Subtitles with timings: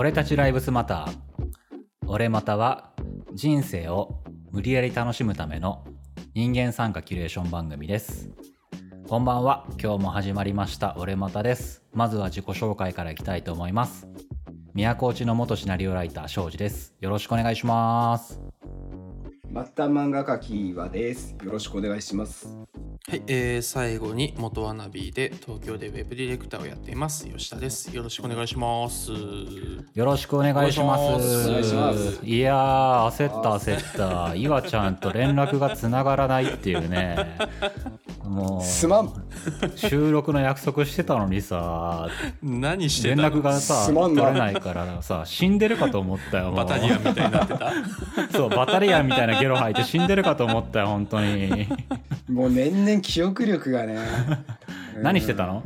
[0.00, 1.14] 俺たちライブスマター。
[2.06, 2.94] 俺または
[3.34, 5.84] 人生を無理やり楽しむための
[6.34, 8.30] 人間参加キュレーション番組です。
[9.06, 9.66] こんばんは。
[9.78, 10.96] 今日も始まりました。
[10.96, 11.84] 俺またです。
[11.92, 14.08] まずは自己紹介からいきたいと思います。
[14.72, 16.94] 宮古内の元シナリオライター庄司です。
[17.00, 18.40] よろしくお願いします。
[19.50, 21.36] バッタ漫画家キーワです。
[21.44, 22.56] よろしくお願いします。
[23.06, 27.26] はい、えー、最後に元ワナビーで東京でウェブディレクターをやっています。
[27.26, 27.94] 吉田です。
[27.94, 29.10] よろしくお願いします。
[29.94, 31.48] よろしくお願いします。
[31.48, 34.34] お願いしますいやー、焦った焦った。
[34.38, 37.36] 岩ちゃんと連絡がつながらないっていうね。
[38.24, 39.06] もすまん。
[39.06, 39.12] う、
[39.74, 42.08] 収録の約束してたのにさ、
[42.40, 46.52] 何して連絡がさ、すまんな取れないからさ、死んでるかと思ったよ。
[46.52, 47.72] バタリアンみたいになってた？
[48.30, 51.66] そう、バタリアンみたいなゲロ吐いて死んでるかと思ったよ、本当に。
[52.28, 53.98] もう年々記憶力がね。
[55.02, 55.64] 何してたの？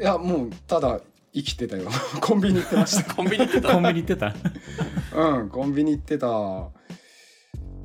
[0.00, 1.00] いや、もうただ
[1.38, 1.88] 生きてたよ。
[2.20, 5.30] コンビニ行ってまし コンビニ行ってたコンビニ行ってたた。
[5.38, 6.26] うん、コンビニ行ってた。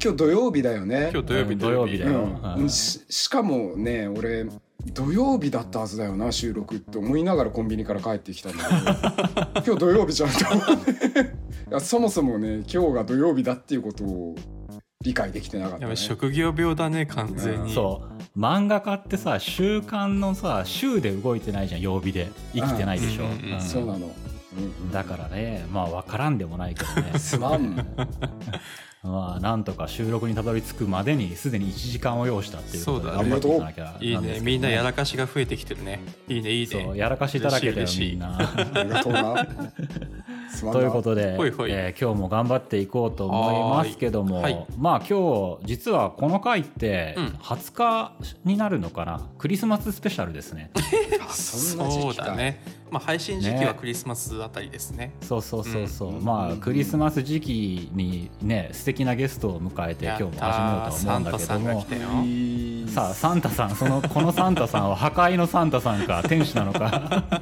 [0.04, 1.12] 今日土曜日だよね。
[1.14, 2.12] 今日土曜日土曜日だよ。
[2.12, 4.48] うんうんししかもね、俺、
[4.94, 8.64] 土曜日だったはずだよな、収録って思いながらコンビニから帰ってきたんだ
[9.54, 10.30] けど、 今日土曜日じゃん
[11.70, 14.36] とそもそもね、今日が土曜日だっていうことを
[15.04, 15.96] 理解できてなかった、ね。
[15.96, 17.74] 職業病だね完全に。
[17.74, 18.02] そ
[18.36, 23.98] う漫画家ってさ週間のさ週で動いてないじゃん曜日で生きてないでしょ、うんうんうんうんそうなの。
[23.98, 27.76] うんうんだからねまあ分からんでもないけどねすまん。
[29.04, 36.02] まあなんとか収録にたどり着くまでにすでに1時間を要したっていうことでそうだね頑張っていかなきゃいいねみんなやらかしが増えてきてるね。
[36.30, 36.84] いいねいいね。
[36.86, 38.38] そうやらかしだらけだよ嬉しいみんな。
[38.40, 39.48] ありがとうな。
[40.72, 48.14] ということで、ほいほいえー今日も頑張っていこうと思いますけども、はーいはいまあ今日実はこの回ってうん20日
[48.46, 50.72] になるのかな、クリスマススペシャルですね。
[51.20, 52.62] あそうだね。
[52.94, 53.66] まあ配信時期ね。
[53.66, 55.16] はクリスマスあたりですね。
[55.22, 56.24] そうそうそうそう、うん。
[56.24, 61.82] まあクリスマス時期にね素敵なゲストを迎えて今日も始めようとは思うんだけども。
[61.82, 67.24] サンタさあサンタさんその このサンタさんは破壊のサンタさんか天使なのか。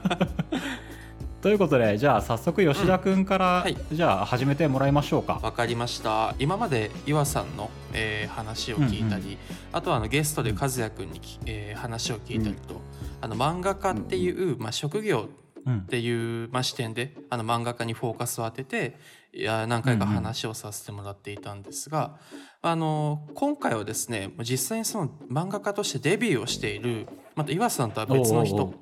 [1.41, 3.63] ということでじゃあ早速吉田君から、うん。
[3.63, 3.77] はい。
[3.91, 5.39] じゃあ始めてもらいましょうか。
[5.41, 6.35] わかりました。
[6.37, 9.57] 今まで岩さんの、えー話を聞いたり、うん。
[9.73, 12.80] あとはあのゲストで和也君にき、えー話を聞いたりと、
[13.21, 15.29] あの漫画家っていう、まあ、職業
[15.65, 18.97] うんっていう、まあ、視点であの漫画家にフォーカスを当てて
[19.33, 22.17] いや何回か話をさせてもらっていたんですが、
[22.61, 28.73] あの今回はですね実際にその漫画家としてデビューをしているまた岩さんとは別の人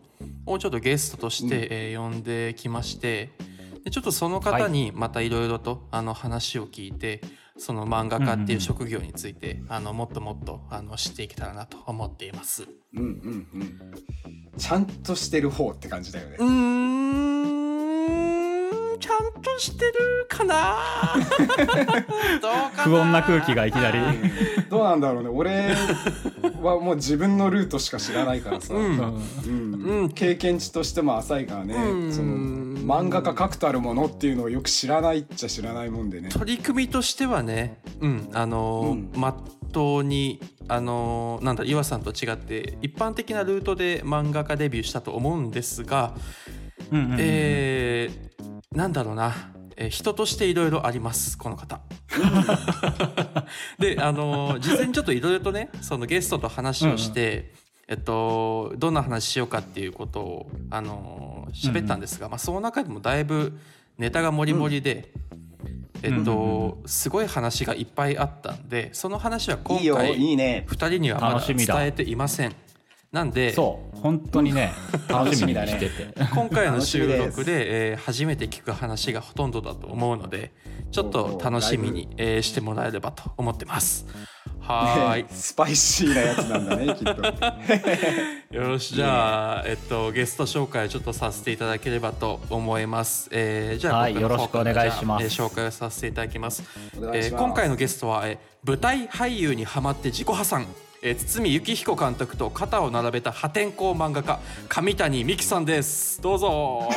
[0.45, 3.31] をちょっとゲストとして、えー呼んできまして
[3.83, 7.21] でちょっとその方にまたいろいろとあの話を聞いて
[7.59, 12.67] その漫画家っていう職業について、あのもっともっとあの知っていけたらなと思っています。
[12.95, 13.93] うんうんうん。
[14.57, 16.45] ちゃんとしてる方って感じだよねう。
[16.45, 17.38] ーん
[19.19, 20.77] んとしてるかな？
[22.41, 22.83] どうかな？
[22.83, 23.99] 不穏な空気がいきなり。
[24.69, 25.29] どうなんだろうね。
[25.29, 25.75] 俺
[26.61, 28.73] はもう自分のルートしか知らないからさ。
[28.73, 28.97] うん。
[29.45, 29.73] うん。
[30.01, 30.09] うん。
[30.09, 32.13] 経験値としても浅いからね、うん。
[32.13, 32.29] その
[32.79, 36.29] 漫画家確たるものっていうのをよく知らないっちゃ知らないもんでね。
[36.29, 38.29] 取り組みとしてはねうん。
[38.33, 39.11] あのーうん。
[39.15, 39.35] まっ
[39.71, 46.13] とうにあのーなんだ岩さんと違って一般的なルートで漫画家デビューしたと思うんですが、
[46.91, 48.29] うんうんうんえー
[48.75, 51.81] なんだろうな、えー人としていろいろありますこの方。
[53.79, 57.53] であのー事前にちょっといろいろとねそのゲストと話をして、
[57.87, 63.57] えっと、どんな話しようかっていうことをあのー喋ったんですが、まあ、その中でもだいぶ
[63.97, 65.11] ネタがもりもりで。
[66.01, 70.65] えっと、すごい話がいっぱいあったんでその話は今回いいね。
[70.69, 71.45] 2人にはまだ。
[71.45, 72.55] 伝えていません
[73.11, 73.97] なんでそう。
[73.97, 74.71] 本当にね
[75.07, 80.51] 楽しみにしてて、今回の収録で、えー初めて聞く話がほとんどだと思うので
[80.91, 84.05] ちょっと楽しみに、えーしてもらえればと思ってます。
[84.61, 85.23] はーい。
[85.23, 88.55] ねスパイシーなやつなんだね、 きっと。
[88.55, 95.25] よしじゃあ、えっと、ゲスト紹介をちょっとさせていただければと思います、えーじゃあはいよろしくお願いします。
[95.25, 96.61] 紹介をさせていただきます。
[96.61, 96.67] ま
[97.11, 97.17] す。
[97.17, 100.67] えー今回のゲストは、えー舞台俳優にハマって自己破産
[101.01, 106.21] えー堤幸彦監督と肩を並べた破天荒漫画家上谷美希さんです。
[106.21, 106.89] どうぞ。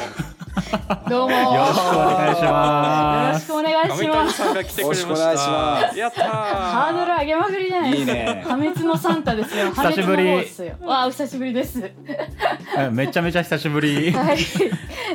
[1.09, 1.37] どうも。
[1.37, 4.13] よろしくお願いしよろますしくお願い上します。
[4.13, 5.97] 谷さんが来てくれました。
[5.97, 6.29] やったー。
[6.29, 8.13] ハードル上げまくりじゃないですか。
[8.13, 8.45] いいね。
[8.45, 9.71] 破滅のサンタですよ。
[9.71, 10.37] 久しぶり。
[10.83, 14.11] わあお久しぶりですうんめちゃめちゃ久しぶり。
[14.11, 14.39] はい。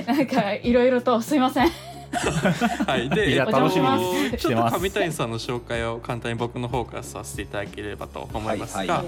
[0.08, 1.72] なんかいろいろとすいません
[2.88, 9.04] はい、で、楽しみにちょっと上谷さんの紹介を簡単に僕の方からさせていただければと思いますが、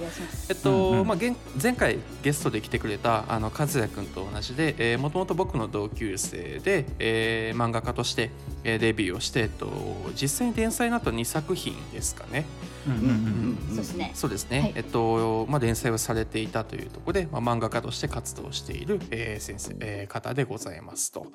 [1.62, 9.68] 前回ゲストで来てくれたあの和也君と同じで、えー、もともと僕の同級生で、えー漫画家として、えーデビューをして、えっと、
[10.16, 12.46] 実際に連載になった2作品ですかね。
[12.88, 14.12] うんうんうんそうですね。
[14.14, 14.74] そうですね、はい。
[14.76, 21.28] えっとまあ、連載をされていたというところで、まあ、漫画家として活動している、えー先生、えー方でございますと。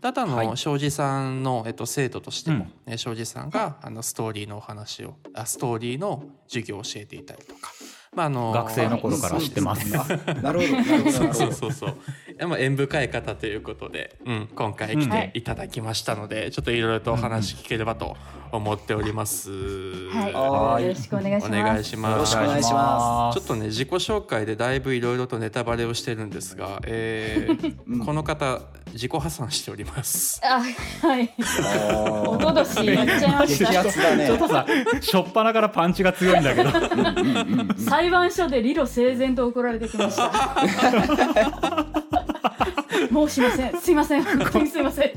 [0.00, 0.56] であとあの、はい。
[0.56, 2.56] 庄司さんの、えっと、生徒としても、
[2.86, 2.92] うん。
[2.92, 7.72] えー庄司さんがあのストーリーのお話をあストーリーの授業を教えていたりとか、
[8.16, 9.96] まあ、あの学生の頃から知ってます。
[9.96, 10.04] あ
[10.34, 11.32] なるほどなるほど。
[11.32, 11.96] そうそうそう。
[12.36, 15.42] でも縁深い方ということで、うん、今回来てい。
[15.42, 18.16] ただきましたので、ちょっといろいろとお話聞ければと
[18.50, 19.52] 思っております。
[20.08, 20.32] はい。
[20.32, 20.82] はい。
[20.82, 21.46] よろしくお願いします。
[21.46, 22.12] お願いします。
[22.12, 28.04] よろしくお願いしまちょっとね自己紹介でだいぶいろいろとネタバレをしてるんですが、えーうん。
[28.04, 28.62] この方
[28.92, 30.40] 自己破産しております。
[30.42, 30.60] あ
[31.06, 31.32] はい。
[32.26, 34.26] おととしやっちゃいまし激たね。
[34.26, 34.66] ちょっとさ、
[35.00, 36.70] しょっぱなからパンチが強いんだけど。
[38.00, 40.32] 裁判所で理路整然と怒られてきました。
[43.10, 43.80] もうしません。
[43.80, 44.22] すいません。
[44.24, 45.10] 本当にすいません。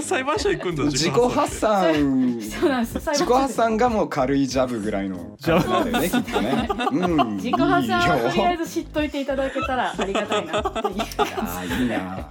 [0.00, 3.00] 裁判所行くんだ自己破産そうなんです。
[3.00, 3.26] 裁自己判所。
[3.26, 6.68] で破産がもう軽いジャブぐらいの感じなんだよねきっとね。
[6.92, 7.36] うん。
[7.36, 10.84] 自己破産はとりあえず知っといていただけたらありがたいなっていう。
[11.18, 12.28] あーいいな。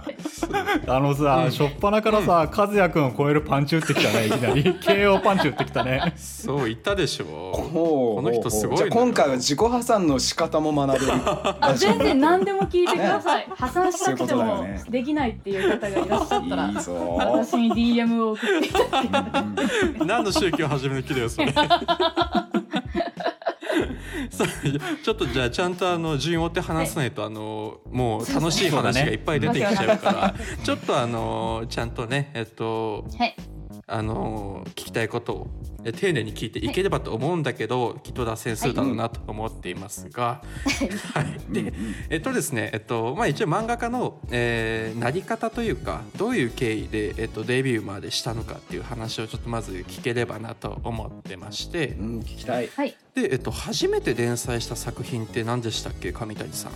[0.88, 4.62] あのさ、しょっぱなからさ、和也くんを超えるパンチ打ってきたね、いきなり。
[4.80, 6.14] KO パンチ打ってきたね。
[6.16, 7.26] そう言ったでしょ。
[7.26, 11.12] この人すごいじゃ今回は自己破産の仕方も学べる。
[11.14, 13.46] あ全然何でも聞いてください。
[13.56, 17.16] 破産したくてそういうことだもよねできないっていう方がいらっしゃったらいいぞ。
[17.18, 19.44] 私に DM を送っていただけたら。
[20.06, 21.52] 何の宗教始める気だよそれ。
[24.30, 24.48] そう
[25.02, 30.34] ちょっとじゃあちゃんとあの順を追って話さないと、あのもう楽しい話がいっぱい出てきちゃうから。
[30.62, 33.34] ちょっとあのちゃんとねえっとはい
[33.88, 35.46] あの聞きたいことを
[35.84, 40.42] え丁寧に聞いていければと思うんだけど、きっと脱線するだろうなと思っていますが、
[41.14, 41.72] はい、で
[42.10, 51.88] えっとですねえっとまあ一応漫画家の、えーなり方というかどういう経緯で、えっと、デビューまでしたのかっていう話をちょっとまず聞ければなと思ってまして。
[51.90, 52.68] うん聞きたい。
[52.74, 52.96] はい。
[53.14, 56.72] で、えっと、初めて連載した作品って何でしたっけ上谷さん？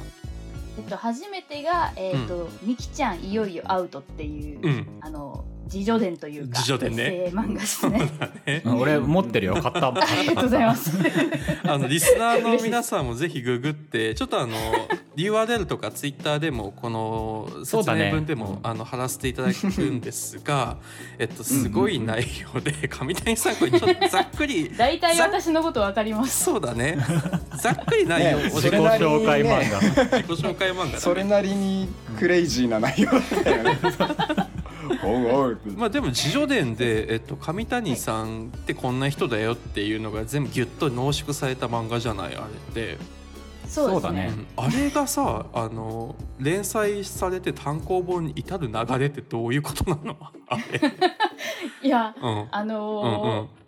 [0.78, 4.86] えっと初めてがえっとみきちゃんいよいよアウトっていううん。
[5.00, 7.30] あの自助伝というか自助伝ね。
[7.32, 7.98] 漫画ですね。
[8.44, 8.62] ね。
[8.64, 9.88] うん俺持ってるよ、買った。
[9.94, 10.90] ありがとうございます。
[11.64, 14.56] あのリスナーの皆さんもぜひググってちょっとあの
[15.16, 18.06] URL とかツイッターでもこの説そうだね。
[18.06, 20.76] 明文でも、あの貼らせていただくんですが
[21.18, 26.44] えっとすごい内容で上谷さんこれちょっとざっくり大体私のことわかります。
[26.44, 26.98] そうだね。
[27.62, 29.80] ざっくり内容をね教自己紹介漫画。
[29.80, 30.98] 自己紹介漫画だね。
[30.98, 31.88] それなりに
[32.18, 33.78] クレイジーな内容だったよね
[35.10, 42.98] おうおうってまあでも自助伝で、えっと、上谷さんってこんな人だよっていうのが全部ギュッと濃縮された漫画じゃないあれって、
[43.66, 44.26] そうですそうだね。
[44.28, 44.64] ねうん。
[44.64, 50.16] あれがさあの連載されて単行本に至る流れってどういうことなの？
[50.48, 50.62] あれ、
[51.82, 53.59] いやうん、あうんのー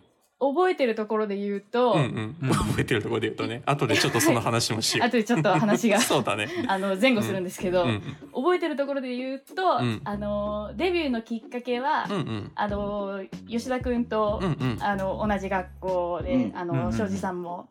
[0.51, 2.35] 覚えてるところで言うと、うんうん。
[2.41, 3.61] う ん覚えてるところで言うとね。
[3.65, 5.07] 後でちょっとその話もしよう。
[5.07, 6.47] 後でちょっと話が そうだね。
[6.67, 8.01] あの前後するんですけど、うん。
[8.33, 10.01] 覚えてるところで言うと、うん。
[10.03, 12.51] あのデビューのきっかけは、うんうん。
[12.55, 14.77] あの吉田君と、うんうん。
[14.81, 16.57] あの同じ学校で、うん。
[16.57, 17.69] あうんうんの庄司さんも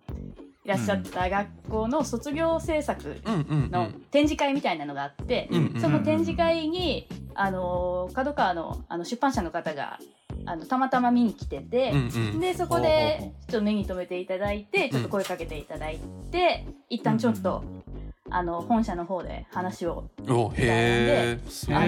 [0.64, 5.80] いらっしゃった学校の卒業制作うんうんの展示会みたいなのがあって、うんうん。
[5.80, 9.98] その展示会にあの角川のあの出版社の方が
[10.46, 12.40] あのたまたま見に来てて、うんうん。
[12.40, 15.98] でそこでちょっと目に留めていただいてちょっと声かけていただい
[16.30, 17.64] て、一旦ちょっと、
[18.34, 21.80] あの本社の方で話をおへあ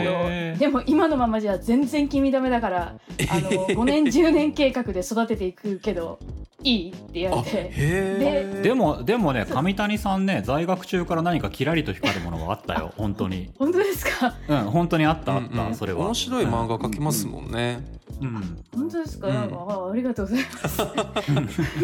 [0.53, 2.95] のでも今のままじゃ全然君ダメだから
[3.31, 6.19] あの 5年10年計画で育てていくけど
[6.63, 7.57] いいって言わあれて。
[7.59, 13.51] へえでも、でもね、上谷さんね、在学中から何かキラリと光るものがあったよ、本当に。
[13.59, 14.35] 本当ですか？
[14.49, 15.75] うん、本当にあった、あった、うんうん。
[15.75, 16.07] それは。
[16.07, 17.94] 面白い漫画描きますもんね、うん。
[18.21, 19.35] 本当ですか、うん。
[19.35, 20.79] あありがとうございます。
[20.79, 20.89] なん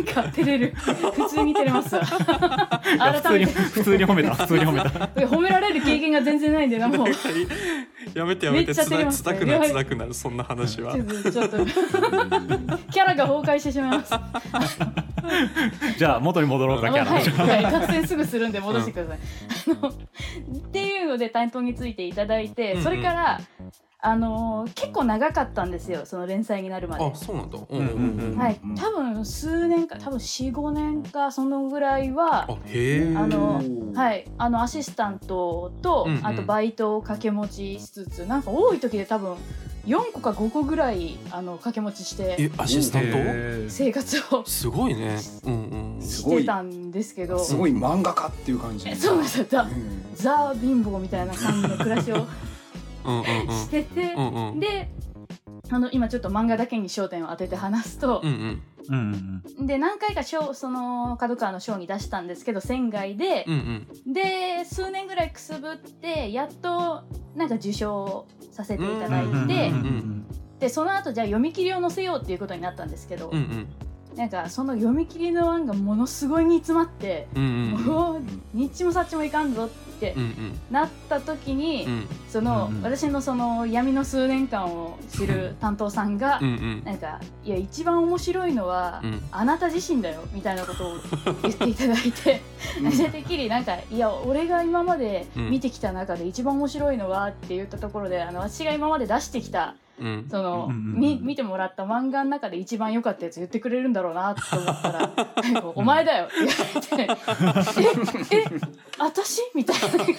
[0.05, 0.75] か照れる。
[0.77, 1.99] 普通に照れます。
[1.99, 3.53] 改めて。
[3.53, 4.89] 普通に褒めた、普通に褒めた。
[5.27, 7.07] 褒められる経験が全然ないんでなもう。
[8.15, 8.67] やめてやめて。
[8.67, 10.95] めっちゃ照れますつらくなるつらくなるそんな話は。
[10.95, 14.13] ちょっとキャラが崩壊してしまいます。
[15.99, 17.11] じゃあ、元に戻ろうか、キャラ。
[17.11, 19.19] はい、はい、脱線すぐするんで戻してください。
[19.79, 19.93] あのっ
[20.73, 22.85] ていうので担当についていただいて、うんうん。
[22.85, 23.41] それから
[24.02, 27.04] あのー結構長かったんですよその連載になるまで。
[27.04, 27.14] あ。
[27.14, 27.59] そうなんだ。
[27.69, 28.38] うんうんうんうん。
[28.38, 33.62] はい、多分数年か多分45年かそのぐらいはあへえあの
[33.95, 36.26] はい、あのアシスタントと、うんうん。
[36.26, 39.37] あとバイトを掛け持ちしつつなんか多い時で多分
[39.87, 43.71] 4個か5個ぐらいあの掛け持ちしてえアシスタンへー。
[43.71, 45.16] 生活をトすごいね。
[45.45, 45.54] うん
[45.97, 47.38] うんすごいしてたんですけど。
[47.38, 47.73] すごい。
[47.73, 48.88] 漫画家っていう感じ。
[48.88, 49.47] えそうですうん。
[50.14, 52.26] ザ貧乏みたいな感じの暮らしを
[53.02, 54.28] しててうん。
[54.28, 54.61] うんうん。
[54.61, 54.90] で
[55.71, 58.62] あの今ちょっと漫画だけに焦点を当てて話すとう、んうん。
[59.61, 64.12] うんで何回か賞その角川の賞に出したんですけど仙外でうんう、ん。
[64.12, 67.04] で数年ぐらいくすぶってやっと
[67.37, 69.73] なんか受賞させていただいうんて、
[70.59, 73.69] でその後じゃあ読み切りを載せようっていうことになったんですけど、うんうん
[74.17, 77.85] なんかその読み切りの案がものすごい煮詰まって、うんうんうん。
[77.85, 78.21] もう
[78.57, 79.69] にっちもさっちもいかんぞっ
[80.00, 80.61] てうんうん。
[80.71, 82.09] なった時に、うん。
[82.29, 82.83] その、うんうん。
[82.83, 86.85] 私のその闇の数年間を知る担当さんが、うんうん。
[86.85, 89.23] なんか「いや一番面白いのは、うん。
[89.31, 90.97] あなた自身だよ」みたいなことを
[91.43, 92.43] 言っていただいて
[92.83, 99.75] でてっきりなんか「いや俺が今まで見てきた中で一番面白いのは」って言ったところであの私が今まで出してきたうん
[100.30, 101.00] その、うんうんうん。
[101.00, 104.99] み見てもらった漫画の中で一番良かったやつ言ってくれるんだろうなと思ったら
[105.42, 108.61] 「なんかお前だよ」って言われて「ええ
[108.99, 110.11] 私?」みたいな感じ。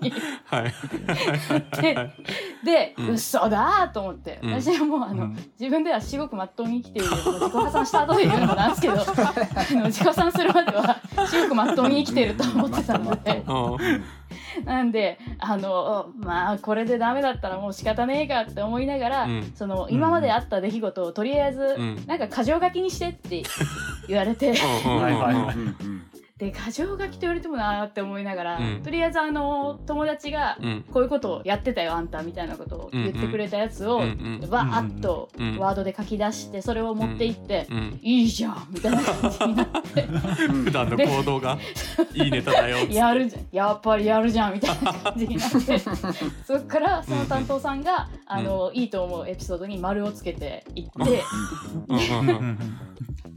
[0.00, 0.12] に
[0.44, 0.74] はい。
[1.82, 2.10] で
[2.64, 3.10] で、うん。
[3.10, 4.52] 嘘だと思って、うん。
[4.60, 5.36] 私はもうあの、うん。
[5.58, 9.04] 自分では至極まっとうに生きている自己破産した後で言うのもなんですけど あ
[9.74, 13.42] の自己破産するまでは至極まっとうに生きていると思ってたので。
[13.46, 14.04] うん
[14.64, 19.52] なんであのまあこれでダメだったらもう仕方ねえかって思いながら、うん。
[19.54, 22.06] その今まであった出来事をとりあえず、ん。
[22.06, 23.42] なんか箇条書きにしてって
[24.08, 24.54] 言われて
[26.38, 28.82] で箇条書きと言われてもなーって思いながら、うん。
[28.82, 30.84] とりあえずあの友達が、うん。
[30.92, 34.50] こういうことをやってたよあんたみたいなことを言ってくれたやつを、うんうん。
[34.50, 40.02] わーっとうんワードで書き出してそれを持っていって、うんいいじゃんみたいな 感じになって。
[40.02, 41.58] 普段の行動が
[42.12, 45.78] いいネタだよやるじゃんやっぱりやるじゃんみたいな感じになって。
[45.78, 51.22] そっからその担当さんが、あのいいと思うエピソードに丸をつけていって、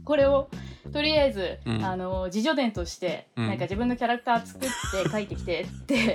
[0.04, 0.50] これを
[0.92, 1.84] とりあえず、うん。
[1.84, 3.48] あの自助伝として、うん。
[3.48, 6.14] なんか自分のキャラクター作って書いてきてって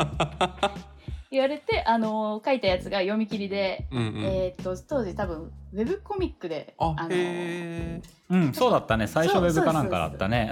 [1.32, 4.24] 言われてあの書いたやつが読み切りで、うんうん。
[4.24, 9.08] えーっと当時多分ウェブコミックであのへうん、そうだったね。
[9.08, 10.50] 最初ウェブかなんかだったね。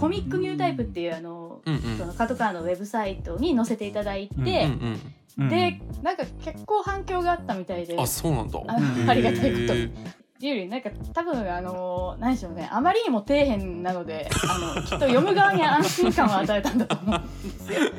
[0.00, 1.98] コミックニュータイプっていうあの、えうんうん。
[1.98, 5.00] そのカトカーのウェブサイトに載せていただいて、うんうん
[5.38, 5.48] うん。
[5.48, 8.60] でなんか結構反響があったみたいであそうなんだ。
[8.66, 17.92] あうんありがたいことっていうよりなんか多分あの何でしょうねあまりにも底辺なのであの きっと読む側に安心感を与えたんだと思うんですよ。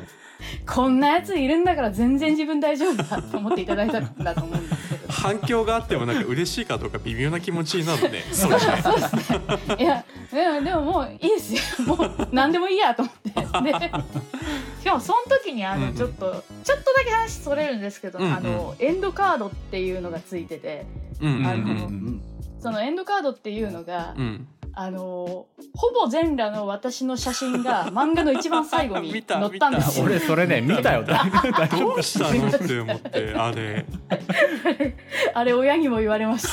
[0.66, 5.12] こんなやついるんだから全然自分大丈夫だと思っていただいたんだと思うんですけど。
[5.12, 9.76] 反響があってもなんか嬉しいかどうか微妙な気持ちになる ねそうですね。
[9.78, 11.96] いや、でも、でももういいですよ。
[11.96, 13.30] もう何でもいいやと思って。
[13.30, 13.40] で、
[14.82, 20.84] しかもその時にあの、うんうんちょっと、ちょっとだけ話それるんですけど、うんうんあの、エンドカードっていうのがついてて、
[21.22, 22.20] うんうんあのうん
[22.64, 24.48] そのエンドカードっていうのが、うん。
[24.76, 30.06] あの、ほぼ全裸の私の写真が 漫画の一番最後に載ったんですよ。
[30.06, 30.94] 俺それね見た。
[30.94, 33.84] よ どうしたのって思って あれ。
[35.34, 36.52] あれ親にも言われました。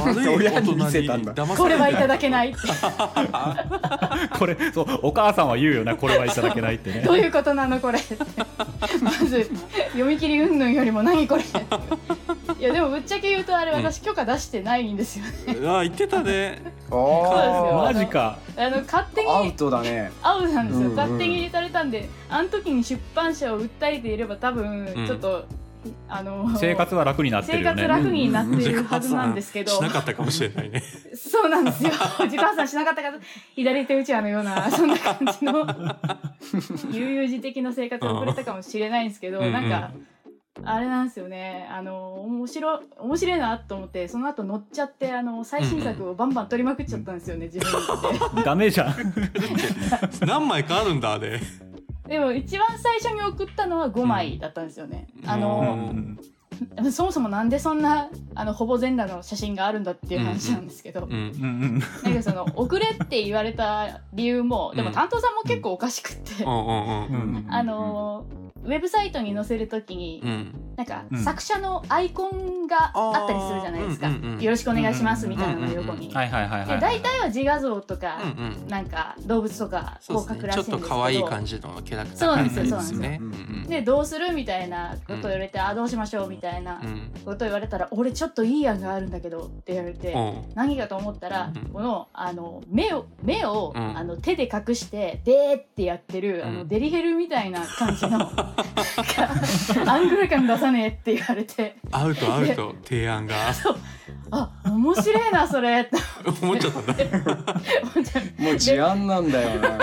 [0.00, 1.34] 悪い大親に人に見せたんだ。
[1.34, 2.58] これはいただけないって。
[4.38, 7.00] これそうお母さんは言うよなこれはいただけないってね。
[7.00, 8.00] どういうことなのこれ
[9.00, 9.48] まず
[9.92, 11.44] 読み切り云々よりも何これ
[12.62, 16.62] いやでもぶっちゃけ言うとあれ私許可出してないんですよね、あ言ってたね。
[16.92, 18.38] あよマジか。
[18.56, 20.12] あの勝手あアウにトだね。
[20.22, 25.06] アウトなんですよ、うんうん勝手に入れされたんであの時に出版社を訴えていれば多分うん。
[25.08, 25.44] ちょっと、
[26.08, 27.64] あの生活は楽になってるね。
[27.64, 30.80] 活楽になっているはずなんですけど、しなかったかもしれないね。
[31.16, 31.90] そうなんですよ。
[32.22, 33.18] 自己破産しなかったから
[33.56, 35.66] 左手打ち輪のような そんな感じの
[36.92, 39.52] 悠々自適な生活を送れたかもしれないんですけど、うんうん。
[39.52, 39.90] なんか
[40.64, 41.66] あれなんですよね。
[41.70, 47.70] あの面白面白いなと思ってその後乗っちゃってあの最新作をバンバン撮りまくっちゃったんですよね自分
[48.36, 48.42] で。
[48.44, 48.94] ダメじゃん。
[50.26, 51.40] 何枚かあるんだあれ。
[52.06, 55.06] でも一番最初に送ったのは5枚だったんですよね。
[55.26, 56.18] あうの、ん。
[56.92, 61.10] そもそもなんでそんなあのほぼ全裸の写真があるんだっていう話なんですけど、うん。
[61.10, 67.46] うんうんなんかその送れって言われた理由もでも担当さんも結構おかしくって、うんうんううんん。
[67.48, 68.26] あの
[68.64, 70.71] ウェブサイトに載せるときに、うん。
[70.76, 71.18] なんかうん。
[71.18, 78.18] 作者のアイコンがあったりするじゃないですか、よろしくお願いしますみたいなのの横に、はいはいはいはいで大体は自画像とか、
[78.68, 80.78] なんか動物とかこう書くらしいんですけど。
[80.78, 83.68] と可愛い感じのキャラクターそうなんですよそうなんねですよ。
[83.68, 87.10] でどうするみたいなことを言われて、あどうしましょうみたいなうん。
[87.24, 90.54] ことを言われたら、俺ちょっといい案があるんだけどって言われて、うん。
[90.54, 91.68] 何かと思ったら、うん。
[91.70, 93.98] このあの目を目を、うん。
[93.98, 96.54] あの手で隠してでーってやってる、あうん。
[96.58, 98.18] のデリヘルみたいな感じの
[99.86, 101.76] アングル感出さねえって言われて。
[101.90, 102.74] アウトアウト。
[102.84, 103.34] 提案が。
[104.30, 105.80] あ面白いなそれ。
[105.80, 105.90] って
[106.42, 106.94] 思っちゃったんだ。
[107.94, 109.78] 思っちゃうもう事案なんだよな。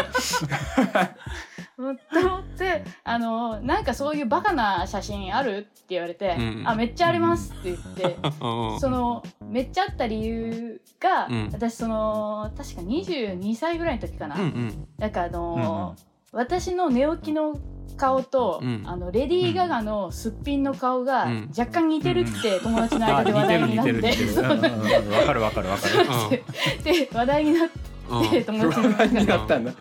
[1.78, 6.64] 思ってあのなんかそういうバカな写真あるって言われて、うん。
[6.66, 8.80] あめっちゃありますって言って、うん。
[8.80, 11.50] そのめっちゃあった理由が、うん。
[11.54, 14.88] 私その確か22歳ぐらいの時かな、うんうん。
[14.98, 17.60] なんかあの、うんうん私の寝起きの
[17.98, 18.84] 顔と、うん。
[18.86, 21.52] あのレディー・ガガのすっぴんの顔がうん。
[21.58, 25.88] 若干似てるって友達の間で話題になって、わかるわかるわか
[26.32, 26.44] る。
[26.84, 27.70] で話題になっ
[28.10, 28.30] うん。
[28.30, 29.26] て友達にで。
[29.26, 29.74] なったんだ。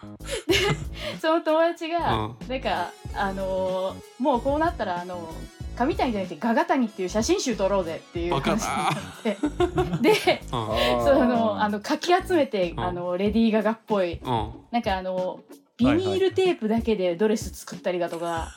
[1.20, 2.48] その友達が、うん。
[2.48, 5.32] なんかあのーもうこうなったらあの
[5.76, 10.10] 上谷じゃなくてガガ谷っていう写真集撮ろうぜっていう話だになって。
[10.26, 11.04] でうん。
[11.04, 12.80] そのあのかき集めて、うん。
[12.80, 14.14] あのレディー・ガガっぽい。
[14.14, 14.50] うん。
[14.72, 15.40] なんかあの
[15.78, 18.48] ビニールテープだけでドレス作ったりだとか、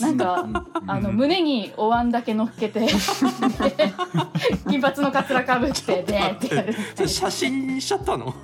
[0.00, 0.48] なんか、
[0.86, 2.88] あの胸にお椀だけ乗っけてで
[4.66, 6.54] 金髪のカツラかぶってでって。
[6.54, 8.34] やるそれ写真にしちゃったの？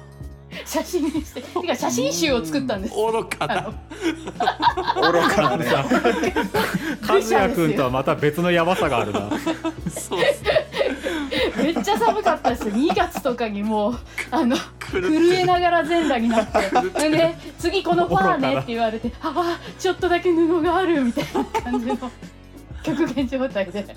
[0.64, 2.94] 写真にしててか写真集を作ったんです。
[2.94, 5.66] 愚かあだの愚かだね。
[7.08, 9.30] 和也君とはまた別のヤバさがあるな。
[9.88, 10.42] そうっす
[11.56, 13.98] めっちゃ寒かったです2月とかにもう
[14.30, 14.56] あの
[14.90, 17.10] 震えながら全裸になって。
[17.10, 21.96] で次このファーねって言われてああちょっとだけ布があるみたいな感じの
[22.82, 23.96] 極限状態で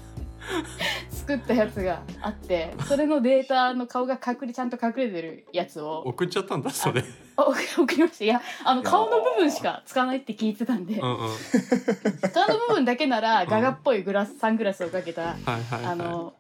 [1.12, 7.04] 作ったやつがあってそれのデータの顔が隠れちゃんと隠れてるやつを送っちゃったんだそれ。
[7.36, 8.26] あ送送りました。
[8.26, 11.18] いやあの顔の部分しか使わないって聞いてたんでうんうん。
[11.20, 15.86] はい顔の部分だけならガガっぽいグラスサングラスをかけたはいはい。
[15.86, 16.34] あの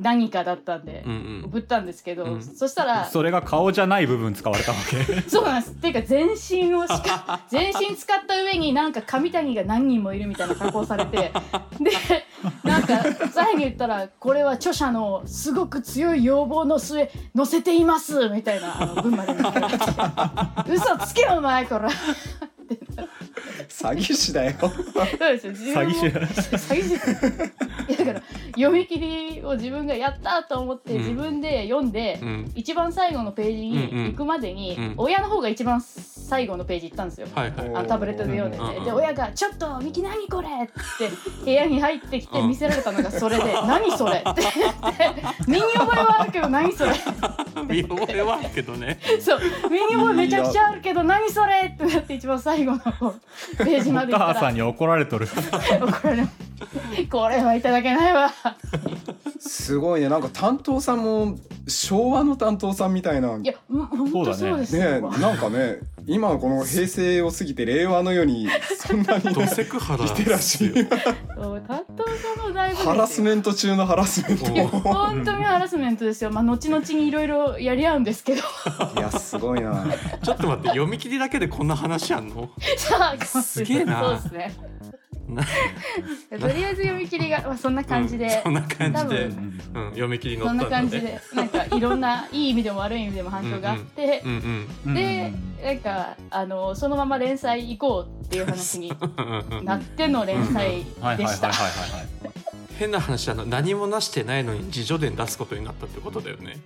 [0.00, 1.44] 何かだったんでうんうん。
[1.46, 2.42] 送ったんですけど、うん。
[2.42, 5.04] そしたらそれが顔じゃない部分使われたわけ。
[5.28, 5.72] そうなんです。
[5.72, 11.32] っていうか全身をしか 全身使った上になんか上谷が何人もいるみたいな加工されてで
[12.64, 13.02] なんか
[13.32, 20.72] 最後に言ったらこれは著者のすごく強い要望の末載せていますみたいなあの文まで見て。
[20.72, 21.88] 嘘つけよお前こら。
[23.68, 24.54] 詐欺師だよ。
[24.60, 24.72] そう
[25.18, 25.52] ですよ。
[25.52, 27.92] 詐欺詐欺師。
[27.92, 28.22] いやだから
[28.58, 30.98] 読み切りを自分がやったと思ってうん。
[30.98, 32.52] 自分で読んで、うん。
[32.54, 35.80] 一番最後のページに行くまでに、親の方が一番
[36.28, 37.26] 最後のページ行ったんですよ。
[37.34, 37.70] はいはい。
[37.74, 38.84] あタブレットで読んでて、うんうん。
[38.84, 41.10] で親が「ちょっとミキ何これ!」って
[41.44, 42.48] 部屋に入ってきてうん。
[42.48, 44.42] 見せられたのがそれで「何それ!」って。
[44.58, 46.92] 言って「身に覚えはあるけど何それ!
[47.66, 48.98] 」見覚えはあるけどね。
[49.20, 49.40] そう。
[49.70, 51.72] 身に覚えめちゃくちゃあるけど何それ？
[51.74, 52.78] ってなって一番最後の
[53.58, 54.34] ページまでお行ったら。
[54.34, 55.26] 母さんに怒られとる。
[55.80, 56.26] 怒られ
[57.10, 58.30] これはいただけないわ
[59.38, 60.08] すごいね。
[60.08, 63.36] なんか担当さんも昭和の担当さんみたいな。
[63.42, 68.48] いやうん本当そうですねよ、なんかね今この平成を過ぎて令和の世に
[68.78, 70.88] そんなにドセクハラリテラシー
[71.40, 72.90] そう担当さんもだいぶですよ。
[72.92, 74.52] ハラスメント中のハラスメント。
[74.52, 76.30] お本当にハラスメントですよ。
[76.30, 78.40] まあ後々にいろいろやり合うんですけど。
[78.96, 79.84] いやすごいな。
[80.22, 82.48] ちょっと待って読み切りだけでこんな話あんの？
[82.78, 83.62] さあす。
[83.64, 84.00] げえな。
[84.02, 84.54] そうですね。
[84.90, 84.97] な
[86.40, 89.30] とりあえず読み切りが、まあ、そんな感じで、うんそんな感じで、
[89.74, 91.20] 多うん、読み切り乗そんなん感じで。
[91.34, 98.92] なんかいろんないい意味でも悪い意味でも反響があって、うんうんでなんかあのそのまま連載行こうっていう話に
[99.64, 100.84] なっての連載
[101.16, 101.52] でした。
[101.52, 102.28] はい
[102.78, 106.58] 変な話あの何もなしてないのに自助伝出すことになったってことだよね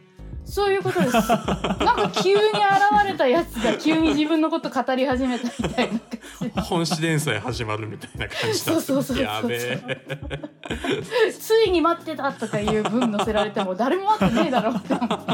[0.45, 1.13] そういうことです。
[1.15, 6.61] なんか急に現れたやつが急に自分のこと語り始めたみたいな感じで。
[6.61, 9.97] 本誌連載始まるみたいな感じだそうそうそうやべえ。
[11.33, 15.33] ついに待ってたとかいう文載せられても誰も待ってねえだろって思って。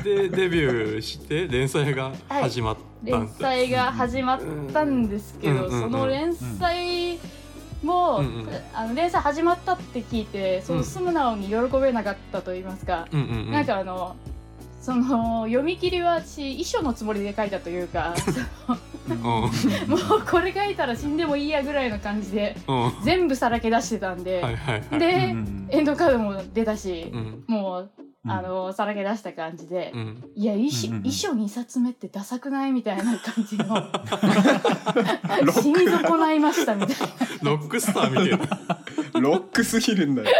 [0.02, 4.40] でデビューして連載が始まった連んだ、載が始まっ
[4.72, 5.80] たんですけど、うんうんうん。
[5.80, 7.18] その連載
[7.82, 8.48] も、うんうん。
[8.74, 13.50] あの連載始まったって聞いてその素直に喜べなかったと言いますか、うんうんうん。
[13.52, 14.16] なんかあの
[14.80, 18.14] その読み切りは私遺書のつもりで書いたというか
[19.08, 19.16] うん。
[19.20, 19.50] もう
[20.30, 22.56] これ書いたら死んでもいいやぐらいの感じで
[23.04, 24.98] 全部さらけ出してたんで、いはいはい。
[24.98, 27.44] で、うんうんエンドカードも出たし、うん。
[27.46, 30.22] もううんあのさらけ出した感じで、うん。
[30.34, 31.06] いや遺書うんうんうん。
[31.06, 33.64] 遺書2冊目ってダサくないみたいな感じの
[35.52, 36.96] 死に損ないましたみたい
[37.42, 37.50] な。
[37.50, 38.58] ロックスターみたいな。
[39.20, 40.32] ロックすぎるんだよい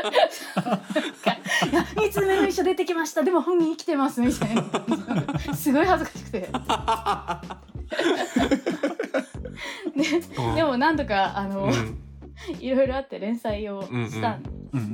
[1.75, 3.23] や2つ目の遺書出てきました。
[3.23, 4.63] でも本人生きてますみたいな。
[5.55, 6.41] すごい恥ずかしくて。
[9.97, 10.21] で
[10.55, 11.99] でもなんとかあの、うん。
[12.59, 14.43] いろいろあって連載をしたん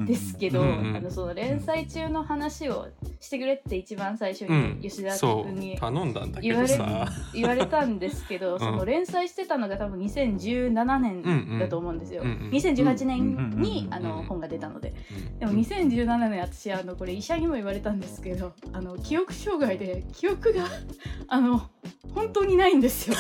[0.07, 0.67] ですけど、あ
[1.01, 2.89] のその連載中の話を
[3.27, 4.79] してくれって一番最初うん。
[4.81, 12.23] に吉田君に頼んだんだけ言われどさ 言われたんですけど、その連載してたのが多分2017年だと思うんですよ。
[12.23, 20.65] うんうん2018年うんに、うんあの本が出たので、うんでも2017年私あのこれ医者にも言われたんですけどあの記憶障害で記憶が
[21.29, 21.69] あの
[22.15, 23.17] 本当にないんですよ。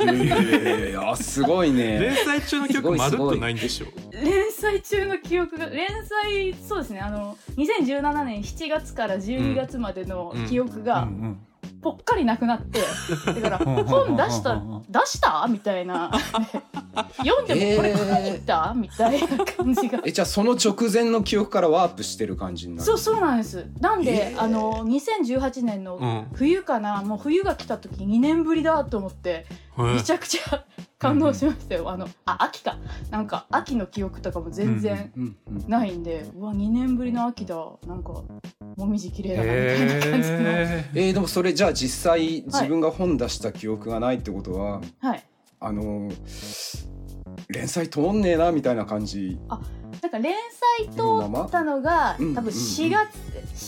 [0.00, 7.00] えー、あすごい連ね載中の曲まるっとないんでしょ連載中の記憶が連載そうですね。
[7.00, 11.08] あの2017年7月から12月までの記憶が
[11.82, 12.80] ぽっかりなくなって、
[13.40, 15.46] だから本出した出した？
[15.48, 16.10] みたいな。
[17.24, 20.00] 読んでもこれ書いた、みたいな感じが。
[20.04, 23.66] えじゃあその直前の記憶からワープしてる感じになるそうそうなんです。
[23.80, 24.42] なんで、へー。
[24.42, 26.26] あの2018年のうん。
[26.34, 29.46] 冬かな、もう冬が来た時2年ぶりだと思って
[29.78, 30.64] へめちゃくちゃ
[31.00, 32.76] 感動しましたよ、あのあ秋か。
[33.10, 37.56] なんか秋の記憶とかも全然うんうんないんで、うわ2年ぶりの秋だ。
[37.86, 38.12] なんか
[38.76, 45.24] もみじ綺麗だなみたいな感じの、へえー、でもそれじゃあ実際自分が本出した記憶がないってことは、はい。
[45.62, 46.10] あの
[47.48, 49.38] 連載通んねえなみたいな感じ
[50.02, 50.34] なんか連
[50.78, 51.02] 載通
[51.46, 53.14] ったのがうん多分4月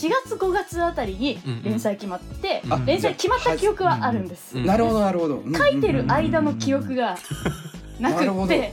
[0.07, 5.42] 4月5月あたりに連載決まって、うん連載決まった記憶はあるんです、うんなるほどなるほど。
[5.57, 7.16] 書いてる間の記憶が
[8.01, 8.45] なくなるほど。
[8.47, 8.73] って。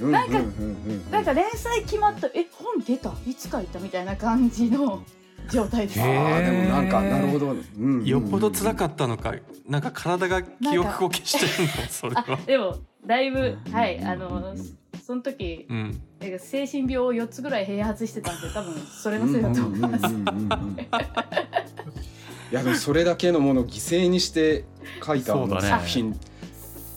[0.00, 0.70] なんかうんうんうん。
[0.90, 3.12] うんなんか連載決まったえ本出た？
[3.26, 3.78] いつ書いた？
[3.78, 5.02] みたいな感じの
[5.50, 6.00] 状態です。
[6.00, 9.34] へあーでもなんかなるほど、うんうんうんよっぽど辛かったのか
[9.68, 12.76] なんか体が記憶を消してるのそれあはでも
[13.06, 14.54] だいぶはいあの
[15.12, 16.00] その時うん。
[16.38, 20.06] 精神病を4つぐらい併発してたんで多分それのせいだと思います。
[22.50, 24.64] いやでもそれだけのものを犠牲にして
[25.04, 26.18] 書いた作品、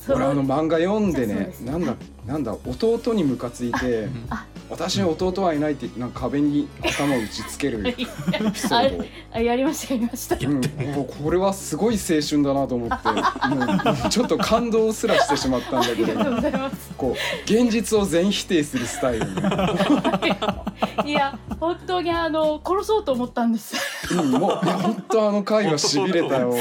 [0.06, 9.06] そ俺あの漫画読んでねなんだなんだ弟にムカついてあ私に弟はいないってなんか壁に頭を打ちつけるエピソードを。
[9.32, 10.36] あやりましたやりました。
[10.36, 10.56] うん、
[10.94, 16.06] もうこれはすごい青春だなと思ってもうちょっと感動すらしてしまったんだけど。
[16.06, 16.94] ありがとうございます。
[16.98, 19.42] こう現実を全否定するスタイルね、
[21.06, 23.76] いや本当にあの殺そうと思ったんです。
[24.14, 26.52] うん、もういや本当あの回はしびれたよ。
[26.52, 26.58] ギ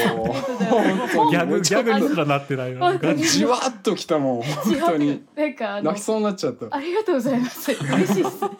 [1.37, 3.23] ャグギャグにあすらなってないよ本当に。
[3.23, 5.23] じわっときたもん本当に。
[5.35, 6.67] なんかあの泣きそうになっちゃった。
[6.75, 8.41] ありがとうございます嬉しいです。
[8.41, 8.51] なん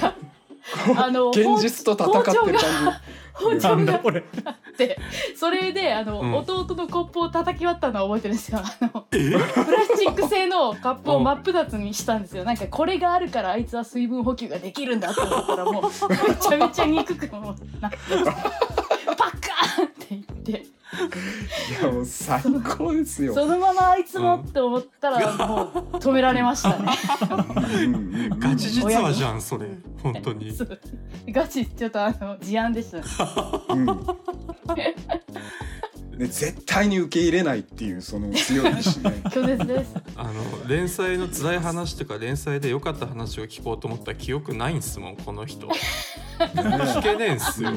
[0.00, 0.14] か
[0.96, 3.14] あの現実と戦ってる感じ。
[3.34, 4.96] 包な丁があって
[5.36, 6.34] それであの、うん。
[6.34, 8.58] 弟のコップを叩き割ったのは覚えてるんですよ。
[8.58, 9.40] あのプラ
[9.84, 12.44] スチック製のカップを真っ二つにしたんですよ。
[12.44, 15.82] なんかこれがあるからあいつは水分補給ができるんだと思ったらもう
[16.30, 22.40] めちゃめちゃ憎くもうなパッカーンって言っていやもう最
[22.76, 23.34] 高ですよ。
[23.34, 26.86] そのままあいつもって思ったらもう止められましたね。
[28.38, 29.68] ガチ実話じゃんそれ。
[30.02, 30.52] 本当に。
[31.28, 33.04] ガチちょっとあの事案でしたね。
[33.70, 34.06] うん
[36.16, 39.10] で絶対に受け入れないっていうその強い意志ね。
[39.30, 45.68] 拒絶ですあの連載の辛い話とか連載で良かった話を聞こうと思ったら記憶ないんすもんこの人。
[46.38, 47.72] 聞けねえんすよ。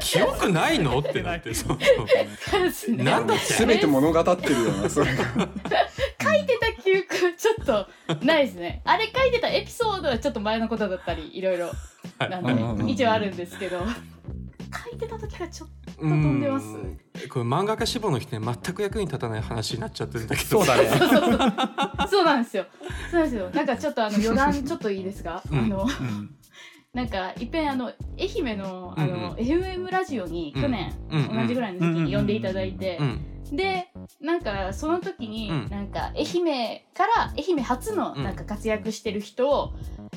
[0.00, 0.98] 記憶ないの？
[0.98, 1.78] ってなってそう
[2.96, 3.54] なんだって。
[3.54, 5.24] 全て物語ってるよなそれが。
[6.22, 8.82] 書いてた記憶はちょっとないですね。
[8.84, 11.70] あれ書いてたエピソードはちょっと前のことだったりいろいろ。
[12.18, 13.80] なんで、一応あるんですけど
[14.72, 16.66] 書いてた時はちょっとう飛んでます。
[16.66, 16.98] ん。
[17.28, 20.48] これ漫画家志望の人に全く役に立たない話になっちゃってるんだけど。
[20.48, 20.88] そうだね。
[22.10, 22.66] そうなんですよ。
[23.10, 23.50] そうなんですよ。
[23.50, 25.58] なんかちょっとあの余談ちょっといいですか、うん。
[25.58, 26.34] あのうん。
[26.94, 31.36] なんかいっぺんあの愛媛のあの、うん FM ラジオに去年、うん。
[31.36, 33.56] 同じぐらいの時に呼んでいただいて、うん。
[33.56, 33.88] で
[34.20, 35.68] なんかその時に、うん。
[35.70, 38.24] なんか愛媛から愛媛初のうん。
[38.24, 39.72] なんか活躍してる人を、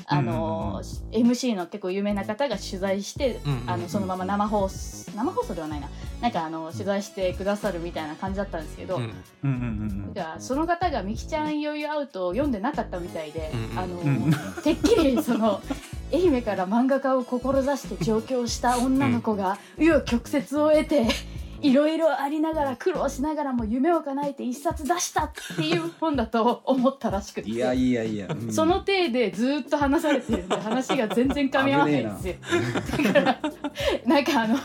[0.06, 5.88] あの MC の結構有名な方が取材して、うんあのそのまま生放送生放送ではないな。
[6.20, 9.02] なんかあの取材してくださるみたいな感じだったんですけど、うん。
[9.02, 9.12] うん
[9.44, 14.30] うんがその方が「みきちゃんいよいよアウト」を読んでなかったみたいで、うんあのうん
[14.62, 15.60] てっきりその
[16.12, 21.06] 愛媛から漫画家を志して上京した女の子が紆余曲折を得て
[21.62, 27.50] いろいろありながら苦労しながらも夢を叶えて一冊出したっていう本だと思ったらしくて。
[27.50, 28.52] いやいやいや、うん。
[28.52, 32.34] その体でずっと話されてるんで話が全然噛み合わないんですよ。
[33.04, 33.38] だから
[34.06, 34.56] なんかあの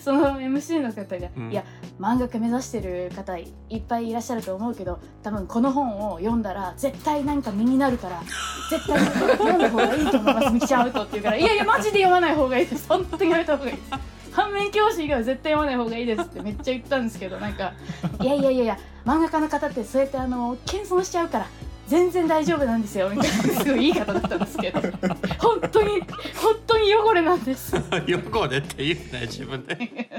[0.00, 1.50] その MC の方が、うん。
[1.50, 1.64] いや
[2.00, 8.22] 漫画家目指してる方いっぱいいらっしゃると思うけど多分この本を読んだら絶対なんか身になるから
[8.70, 8.98] 絶対
[9.36, 10.82] 読んだ方がいいと思いますみきちゃん。
[10.82, 12.88] アウトって言うからいやいやマジで読まない方がいいです。
[12.88, 13.90] 本当にやめた方がいいです
[14.36, 17.72] 反面教師以外は絶対読まない方がいいですってめっちゃ言ったんですけどなんか
[18.20, 21.46] いやいやいやいや漫画家の方ってそうやってあの謙遜しちゃうから
[21.86, 24.80] 全然大丈夫なんですよみたいなすごいいい方だったんですけど。
[25.38, 26.00] 本当に
[26.34, 27.76] 本当に汚れなんです。
[28.08, 30.18] 汚れって言うね自分で。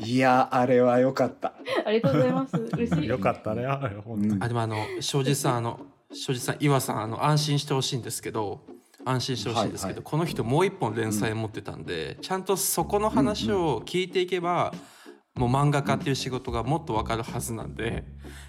[0.00, 1.54] いやあれは良かった、
[1.86, 2.56] ありがとうございます。
[2.56, 3.06] 嬉しい。
[3.06, 4.38] よかったねあれ本当に。
[4.40, 5.80] あでもあの庄司さんあの
[6.12, 8.60] 庄司さん岩さんあの安心してほしいんですけど
[9.04, 10.04] 安心してほしいんですけど、はいはい。
[10.04, 14.72] この人もう一本連載持ってたんで、ちゃんとそこの話を聞いていけば、
[15.36, 18.04] もう漫画家っていう仕事がもっとわかるはずなんで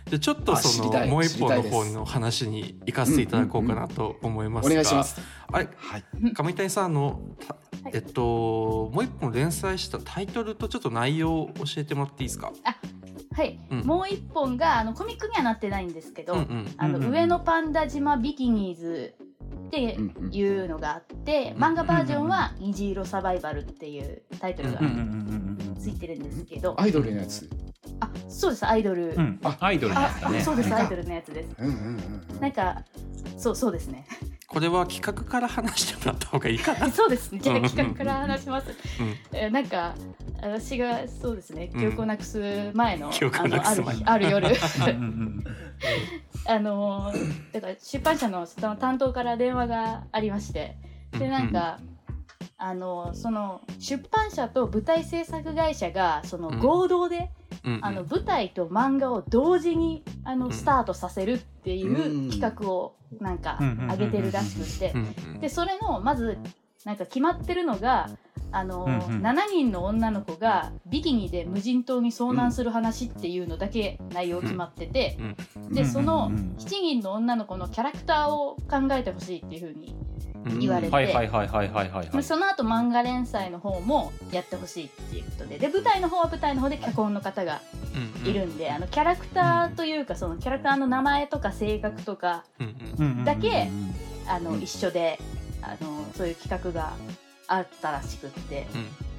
[0.09, 5.19] でちょっとあそのもう一本の方の話に行かせていただこうかなと思いますが、お願いします。
[5.51, 6.03] あれはい。
[6.35, 7.57] 上谷さんあの、た
[7.91, 12.53] えっともう一本連載したタイトルとちょっと内容を教えてもらっていいですか、
[13.33, 13.79] はい、うん。
[13.79, 17.07] もう一本があのコミックにはなってないんですけど、うんうんあのうんうん。
[17.07, 19.15] うん上野パンダ島ビキニーズ
[19.67, 24.79] っていうのがあって、うん漫画バージョンは「虹色サバイバル」っていうタイトルが
[25.79, 27.49] ついてるんですけど、アイドルのやつ？
[27.99, 29.19] あそうですアイドル、うん。
[29.19, 30.39] うんアイドルのやつだね。
[30.39, 31.49] あそうですアイドルのやつです。
[31.57, 32.39] うんうんうんうん。
[32.39, 32.83] なんか
[33.37, 34.05] そうそうですね
[34.47, 36.89] これは企画から話してもらった方がいいかな。
[36.91, 37.39] そうですね。
[37.41, 37.63] じゃあうん。
[37.63, 38.69] 企画から話します。
[38.99, 39.15] うん。
[39.33, 39.95] えーなんか
[40.41, 43.95] 私がそうですねうん記憶をなくす前の,、記憶をなくす前。
[44.05, 44.47] あるある夜。
[44.47, 44.95] うん。
[44.95, 45.43] うん。
[46.47, 50.75] あのーだから出版社のその担当から電話がありまして。
[51.17, 51.79] でなんか、
[52.57, 56.59] あのーその出版社と舞台制作会社がそのうん。
[56.59, 57.31] 合同で、
[57.63, 57.85] うんうん。
[57.85, 64.93] あの舞台と漫画を同時にあうんのスタートさせるっていう企画をなんかうん上げてるらしくて。
[65.39, 66.37] でそれのまず
[66.85, 68.09] なんか決まってるのが
[68.51, 69.21] あのーうんうん。
[69.21, 75.17] 7人の女の子がビキニで無人島に遭難する話っていうのだけ内容決まってて。
[75.71, 75.87] でうん。
[75.87, 79.95] そのうんうんうん7人の女の子のキャラクターを考えてほしいっていうふうに
[80.34, 80.93] うん言われて。
[80.93, 82.23] はいはいはいはいはいはいはい。
[82.23, 85.57] その後漫画連載の方もやってほしいっていうことで。
[85.57, 87.61] で舞台の方は舞台の方で脚本の方が
[88.25, 92.45] いるんで、あのキャラクターというかそのキャラクターの名前とか性格とか
[93.25, 93.69] だけ
[94.27, 95.19] あの、うん一緒で
[95.61, 96.93] あのそういう企画が
[97.47, 98.67] あったらしくって。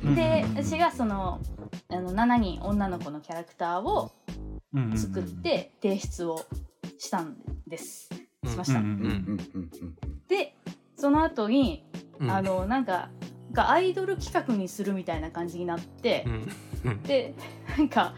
[0.04, 1.40] うんで私がその
[1.88, 4.12] あの7人女の子のキャラクターを
[4.94, 6.44] 作って提出を
[6.98, 7.36] したん
[7.66, 8.10] です。
[8.12, 8.80] うんしました。
[10.28, 10.54] で
[10.96, 11.84] その後に
[12.18, 12.30] うん。
[12.30, 13.10] あのなんか
[13.52, 16.24] がアイドル企画にするみたいな感じになって
[16.84, 17.02] う、ん。
[17.02, 17.34] で
[17.76, 18.14] なんか、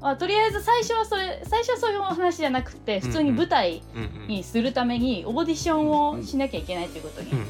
[0.00, 3.82] まあ、とりあえず最初はそれ最初はそういうお話じゃなくて普通に舞台
[4.28, 7.46] にするためにオーディションをしなきゃいけないということにうん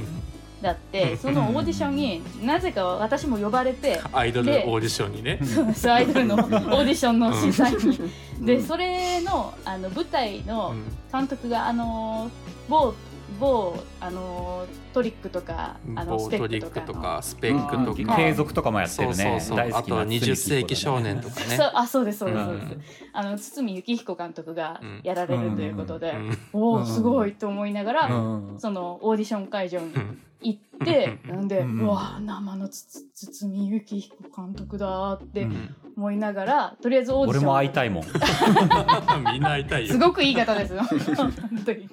[0.63, 5.39] なってそのオーディションになぜか私も呼ばれてアイドルオーディションにね。
[5.45, 8.01] そうですアイドルのオーディションの審査員に。
[8.41, 8.47] うん。
[8.47, 10.85] でそれのあの舞台のうん。
[11.13, 12.29] 監督があの
[12.69, 12.93] 某
[13.39, 18.07] 某あのトリックとかあのスボートリッペックとかスペックとうん。
[18.07, 18.17] か。
[18.17, 19.15] 継続とかもやってるね。
[19.15, 19.69] そうそう。
[19.73, 21.57] あとは大好きな20世紀少年とかね。
[21.57, 26.39] そうあそうですそうですそうです、うんあの堤幸彦監督がうんやられるということで、うん。
[26.53, 26.87] おおうん。
[26.87, 28.59] すごいと思いながら、うん。
[28.59, 30.21] そのオーディション会場にうん。
[30.41, 35.75] 行って、なんで、ううんわ生の堤幸彦監督だってうん。
[35.97, 38.05] 思いながら、とりあえずオーディション俺も会いたいもん。
[39.33, 39.93] みんな会いたいよ。
[39.93, 39.99] す。
[39.99, 40.83] ごくいい方ですよ。
[41.17, 41.33] 本
[41.65, 41.89] 当に。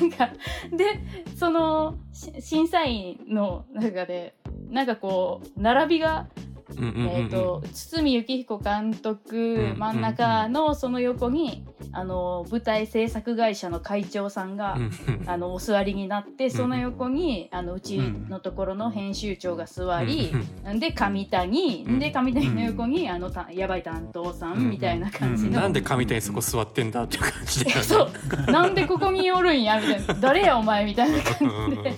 [0.00, 0.30] なんか
[0.76, 1.00] で
[1.36, 4.34] その審査員の中で
[4.70, 6.28] なんかこう並びが、
[6.76, 7.10] うんうんうんうん。
[7.10, 14.78] えー、と堤幸彦監督ん真ん中のその横にあの舞台制作会社の会長さんが、
[15.26, 20.32] あのお座りになってその横にあのうちのところの編集長が座り、
[20.78, 24.70] で上谷、うんで上谷の横にあのたやばい担当さうんん。
[24.70, 27.70] みたいな感じの、なんで上谷そこ座ってんだっていう感じで。
[27.82, 28.04] そ
[28.48, 28.50] う。
[28.50, 30.14] なんでここにおるんやみたいな。
[30.14, 31.90] 誰やお前みたいな感じで。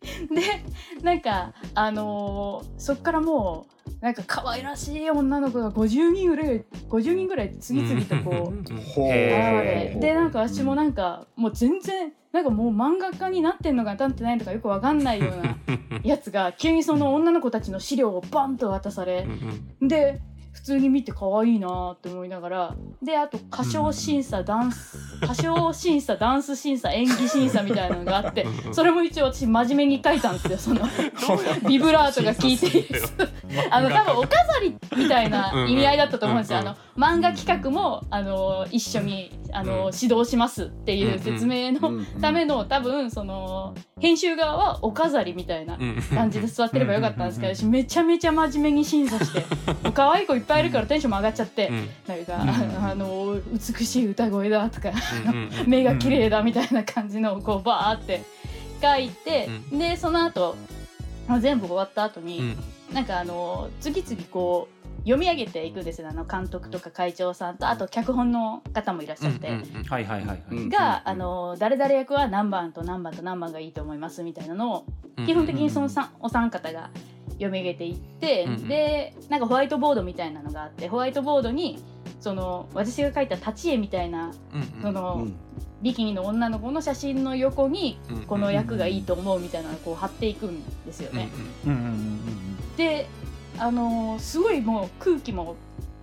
[0.00, 0.64] で
[1.02, 15.56] なんかあのーそっからもうなんか可愛らしい女の子が50人ぐらい50人ぐらい次々とこう現へれでなんか私もなんかもう全然なんかもう漫画家になってんのかなってないのかよくわかんないような
[16.04, 19.26] やつが急にその女の子たちの資料をバンと渡され
[19.80, 19.88] うん。
[19.88, 20.20] で
[20.52, 30.80] 普通に見て可愛いなって思いながらであと歌唱審査ダンス歌唱審査ダンス審査演技審査みたいなのがあって それも一応私真面目に書いたんですよその
[31.68, 32.78] ビブラートが効いて。
[32.78, 33.00] いる
[33.70, 36.60] あの多分お飾りみたいな意味合いだったと思うんですよ。
[36.60, 39.90] あの漫画企画もあの一緒にあの、うん。
[40.00, 46.00] 指導しますっていう説明のための多分その編集側はお飾りみたいなうん。
[46.14, 49.44] 感じで座ってればよかったんですけど私めちゃめちゃ真面目に審査して
[49.92, 51.88] 可愛い子いっぱいいるからテンションも上がっちゃって、うん。
[52.06, 52.84] なんか、うん。
[52.84, 54.90] あの美しい歌声だと か
[55.66, 58.22] 目が綺麗だみたいな感じのをこうバーって
[58.82, 60.56] 書いて、でその後
[61.28, 62.56] まあ全部終わった後に、うん。
[62.94, 66.08] なんかあの次々こう読み上げていくんですよ。
[66.08, 69.48] あの監督とか会長さんとあと脚本の方もいらっしゃって。
[70.68, 74.86] が、あの誰々役は何番と何番と何番がいいと思いますみたいなのを
[75.26, 76.90] 基本的にそのさんお三方が
[77.34, 78.68] 読み上げていって、うんうん。
[78.68, 81.78] でなんかホワイトボードみたいなのがあってホワイトボードに
[82.20, 84.82] その私が書いた立ち絵みたいなうんうん。
[84.82, 85.34] その、うん。
[85.82, 88.22] ビキニの女の子の写真の横にうんうん。
[88.24, 91.28] この役がいいと思うみたいなのをこう貼っていくんですよね。
[92.76, 93.06] で
[93.58, 95.56] あのーすごいもう空気も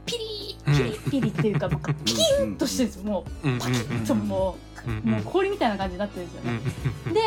[0.06, 4.56] ピリうんピリピリっていうか、 もうピキうんッとしてるんですもうパキッとも
[4.88, 5.10] う,、うんうん。
[5.12, 6.62] もう氷みたいな感じになってるんですようんね。
[7.08, 7.14] うん。
[7.14, 7.20] で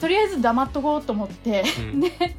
[0.00, 2.00] とりあえず黙っとこうと思って、うん。
[2.00, 2.36] で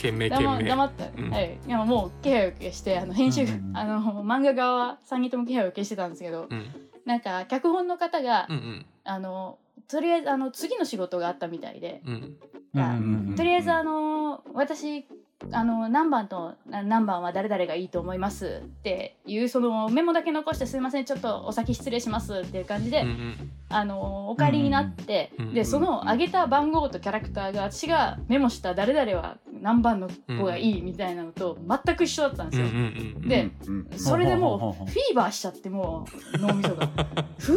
[0.00, 1.30] 懸命懸命黙黙った、うん。
[1.30, 6.66] はい、いやもう気配を消してあの編集、うんあの漫画側は3人とも気配を消してたんですけど、うん。
[7.04, 8.86] なんか脚本の方が、うんうん。
[9.04, 9.58] あの
[9.88, 13.34] とりあえずあの次の仕事があったみたいで、うんうんうんうん。
[13.36, 15.06] とりあえずあの私
[15.52, 23.50] あの何番とな何番は誰々がいいと思いますっていうそのメモだけ残してすいませんちょっとお先失礼しますっていう感じで、うんうん。
[23.72, 32.72] あのお帰りになって、うんでその上げた番号とキャラクターが私がメモした誰々は何番の子がいいみたいなのと全く一緒だったんですうんよ。
[32.72, 32.76] う
[33.24, 37.56] んでうんそれでもうフィーバーしちゃってもう脳みそがう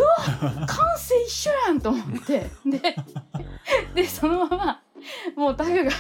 [0.60, 2.46] わ感性一緒やんと思って。
[2.66, 2.96] で
[3.96, 4.82] でそのまま
[5.36, 5.92] もうタグが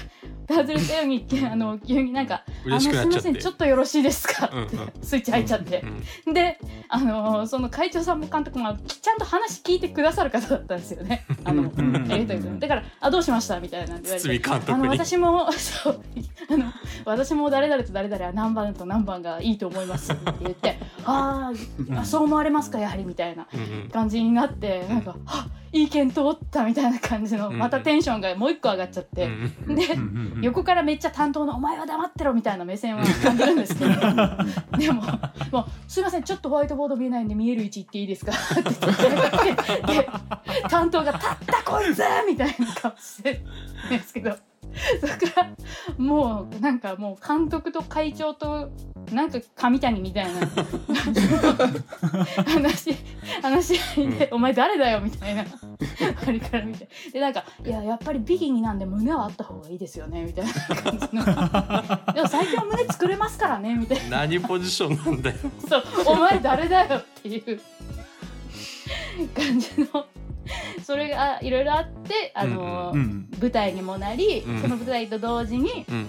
[0.49, 3.15] 外れたようにあの急になんか「あのすい嬉しくなっちゃって。
[3.15, 5.83] ませんちょっとよろしいですか?」って、スイッチ入っちゃって。
[6.27, 11.25] う、んであのその会長さんも監督もちゃんと話聞いてくださる方だったんですよね。
[11.43, 11.63] あの
[12.07, 14.51] やりとりだから「あどうしました?」みたいな言われて。
[14.71, 16.03] あのに私もそう。
[16.49, 16.65] あの
[17.05, 23.47] 私も誰々と誰々は何番と何番がいいと思いますって言ってあーあそう思われますかやはりみたいな
[23.91, 29.25] 感じになってなんかあいい剣通ったみたいな感じのうんまたテンションがもう一個上がっちゃって、
[29.67, 29.83] うんで、
[30.41, 33.91] 横からめっちゃ担当の「お前は黙ってろ」みたいな目線は感じるんですけど
[34.77, 35.01] でも
[35.51, 40.09] もう「すいませんちょっとホワイトボード見えないんで見える位置行っていいですか?」って言ってで
[40.69, 43.39] 担当が「たったこいつ!」みたいな顔してる
[43.87, 44.35] んですけど
[45.01, 45.51] そこから
[45.97, 48.71] もうなんかもう監督と会長と
[49.11, 50.31] なんか上谷みたいな。
[52.45, 52.95] 話
[53.41, 55.45] 話し合いで「お前誰だよ」みたいな。
[56.25, 56.87] あれから見て。
[57.11, 61.23] でなんか「いややっぱりビキニなんで胸はあった方がいいですよね」みたいな感じの
[62.13, 64.19] 「でも最近は胸作れますからね」みたいな。
[64.19, 65.35] 何ポジションなんだよ
[65.67, 67.59] 「そうお前誰だよ」っていう
[69.35, 70.05] 感じの
[70.83, 74.61] それがいろいろあってあの、うんうん舞台にもなり、うん。
[74.61, 76.05] その舞台と同時にうん。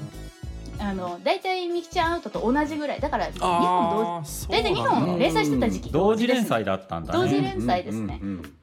[0.79, 3.01] あの大体ミキちゃんアウトと同じぐらい。
[3.01, 5.91] だから2本同ああそう大体2本連載してた時期。
[5.91, 7.19] 同時連載だったんだね。
[7.19, 8.19] 同時連載ですね。
[8.23, 8.55] うんうん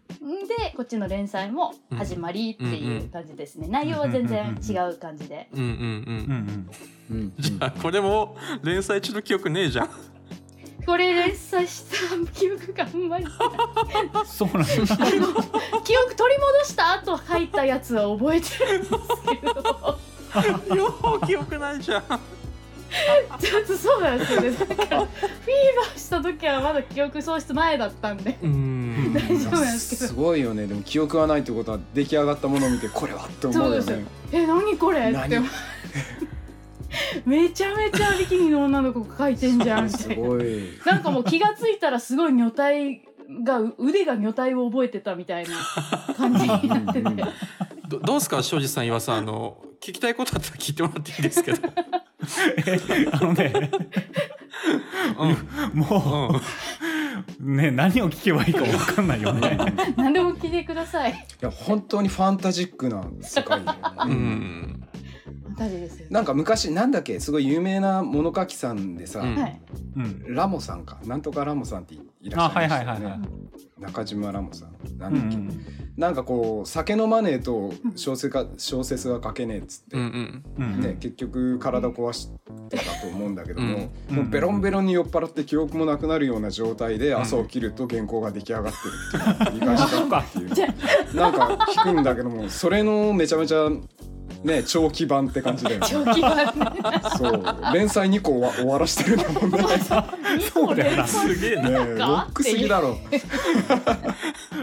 [0.47, 6.69] でこっちの連載も始まりっていう感じですね、内容は全然違う感じで、うんうんううんん
[7.09, 7.33] うんうん。
[7.39, 9.89] じゃあこれも連載中の記憶ねえじゃん
[10.85, 14.25] これ連載した記憶があんまりうん。
[14.25, 14.67] そうなんだ。
[14.67, 18.91] 記憶取り戻した後書いたやつは覚えてるんです
[19.41, 19.99] けど。
[20.75, 21.99] 両方記憶ないじゃ。
[21.99, 22.01] ん
[23.39, 24.19] ちょっとそうなん。
[24.19, 29.89] ですよねだからフィーバーした時はまだ記憶喪失前だったんでうん大丈夫なんです。
[29.91, 30.67] けどすごいよね。
[30.67, 35.45] でも記憶がないってことは出来上がったものを見てこれはって思うよ そうねえ何これって何？
[37.25, 40.43] めちゃめちゃビキニの女の子が描いてんじゃんみ すたいなごい。
[40.85, 43.01] なんかもう気がついたらすごい女体
[43.43, 47.09] がう腕が女体を覚えてたみたいな感じになってて。
[47.87, 51.57] どどうですか庄司さん岩さんあの聞きたいことあったら聞いてもらっていいですけど
[53.11, 53.71] あのね、
[55.73, 55.79] うん。
[55.79, 56.39] も
[57.39, 59.57] うんう、ね、何を聞けばいいか分かんないよね。
[59.97, 61.11] 何でも聞いてください。
[61.11, 64.87] いや本当にファンタジックな世界だようね、ん
[66.09, 70.35] なんか昔なんだっけすごい有名な物書きさんでさ、うん。
[70.35, 73.81] ラモさんかなんとかラモさんっていらっしゃいましたよね、あはいはいはいはい。
[73.81, 74.71] 中島ラモさん。
[74.97, 75.65] なうんだっけ、ん
[75.97, 80.65] なんかこう酒飲まねえと小説が小説が書けねえっつって、うんうん。
[80.73, 80.81] うん。
[80.81, 82.29] ね、結局体壊し
[82.69, 93.69] てたと思うんだけども、うんもうベロンベロンに酔っ払って記憶もなくなるような状態で朝起きると原稿が出来上がってるっていうのを繰り返したっていうなんか聞くんだけどもそれのめちゃめちゃ
[94.43, 95.85] ね長期版って感じだよね。
[95.89, 96.37] 長期版。
[96.37, 96.43] ね
[97.17, 97.43] そう。
[97.73, 99.57] 連載2個は終わらしてるんだもんね。
[99.57, 99.63] ね
[100.53, 101.07] そうだよな。
[101.07, 102.97] すげえロックすぎだろ。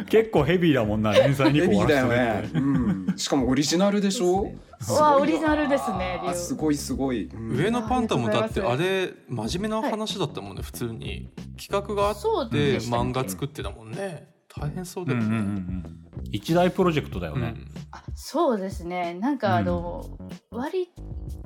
[0.09, 2.17] 結構ヘビーだもんな、連載にヘビーだよね。
[2.19, 4.53] ね、うん、しかもオリジナルでしょ？
[4.89, 5.17] うわ。
[5.19, 7.57] オリジナルですねすごいすごい、うん。
[7.57, 11.29] 上のパンタもだってあれ真面目な話だったもんね普通に。
[11.61, 12.15] 企画があっ
[12.51, 14.29] て漫画作ってたもんね
[14.59, 15.85] 大変そううんうんうんうだよねん。
[16.33, 17.55] 一大プロジェクトだよね。
[17.93, 20.05] あそうですねなんかあの、
[20.51, 20.91] 割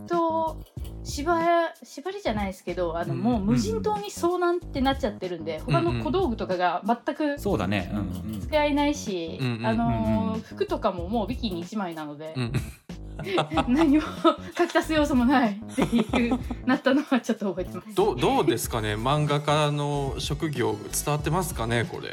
[0.09, 0.61] と
[1.05, 7.91] 縛縛りじゃないですけどあの、うんもう無人島に遭難ってなっちゃってるんで、他の小道具とかが全くそうだね。
[7.93, 12.53] うんうん使えないし、うんうんあのーうんうん服とかももうビキニ1枚なので、うん
[13.69, 14.03] 何も
[14.57, 17.95] 書き足す要素もないっていうなったのはちょっと覚えてます。
[17.95, 18.95] どうどうですかね？
[18.97, 21.85] 漫画家の職業伝わってますかね？
[21.85, 22.09] これ。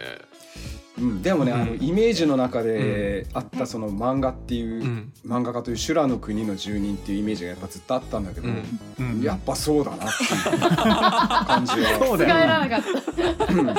[1.00, 1.82] うん、でもね、あのうん。
[1.82, 5.14] イメージの中であったその漫画っていう、うん。
[5.26, 8.64] 漫画家という修羅の国の住人っていうイメージがやっぱずっとあったんだけど、うん。
[9.00, 9.22] うん。
[9.22, 10.60] やっぱそうだなっていう
[11.46, 12.00] 感じは。
[12.06, 12.44] そう使だよね。
[12.44, 13.54] えらなかった。
[13.54, 13.76] うん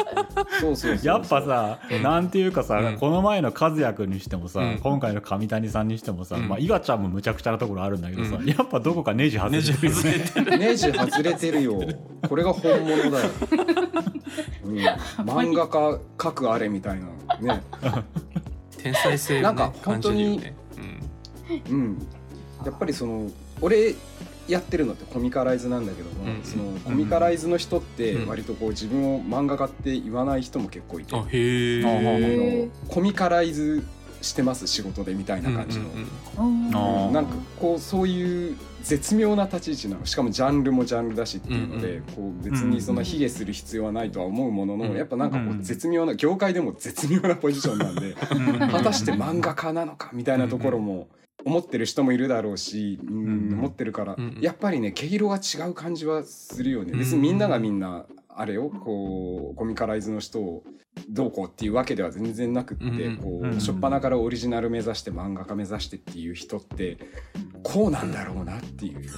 [0.60, 0.98] そうそう。
[1.02, 2.02] やっぱさ、うん。
[2.02, 2.96] なんていうかさ、うん。
[2.96, 4.78] この前の和也くんにしてもさ、うん。
[4.78, 6.48] 今回の上谷さんにしてもさ、うん。
[6.48, 8.46] まあ、岩ちゃんもむちゃくちゃなところあるんだけどさ、うん。
[8.46, 10.00] やっぱどこかネジ外れてるよね。
[10.00, 10.58] 外れてる。
[10.58, 11.82] ネジ外れてるよ。
[12.28, 13.30] これが本物だよ、
[14.64, 14.78] うん、
[15.24, 17.62] 漫画家描くあれみたいなね。
[18.78, 20.54] 天才性を、ね、なんか感じるよね。
[21.68, 22.06] うん。
[22.64, 23.94] やっぱりその俺
[24.48, 26.42] やってるのってコミカライズなんだけども、うん。
[26.42, 28.28] そのコミカライズの人ってうん。
[28.28, 31.84] 割とこう自分を漫画家って言わない人も結構いて、あへえ。
[31.84, 33.84] ああへのコミカライズ
[34.22, 35.84] してます仕事でみたいな感じの、
[36.38, 37.10] うんうんあー。
[37.10, 40.06] なんかこうそういう絶妙な立ち位置なの。
[40.06, 51.08] しかもジャンルもジャンルだしっていうので、うんこう別にその卑下する必要はないとは思うものの、うんやっぱなんかこううん絶妙な業界でも絶妙なポジションなんで果たして漫画家なのかみたいなところも
[51.44, 56.92] 思ってる人もいるだろうし、うんうん思ってるから、うんやっぱりね毛色が違う感じはするよね。
[56.92, 56.98] うん。
[56.98, 58.06] 別にみんながみんな
[58.36, 60.62] あれよこうコミカライズの人を
[61.08, 66.98] どうこうっていうわけでは全然なくって、うんこううん初っ端からオリジナル目指して漫画家目指してっていう人って
[67.62, 69.00] こうなんだろうなっていう。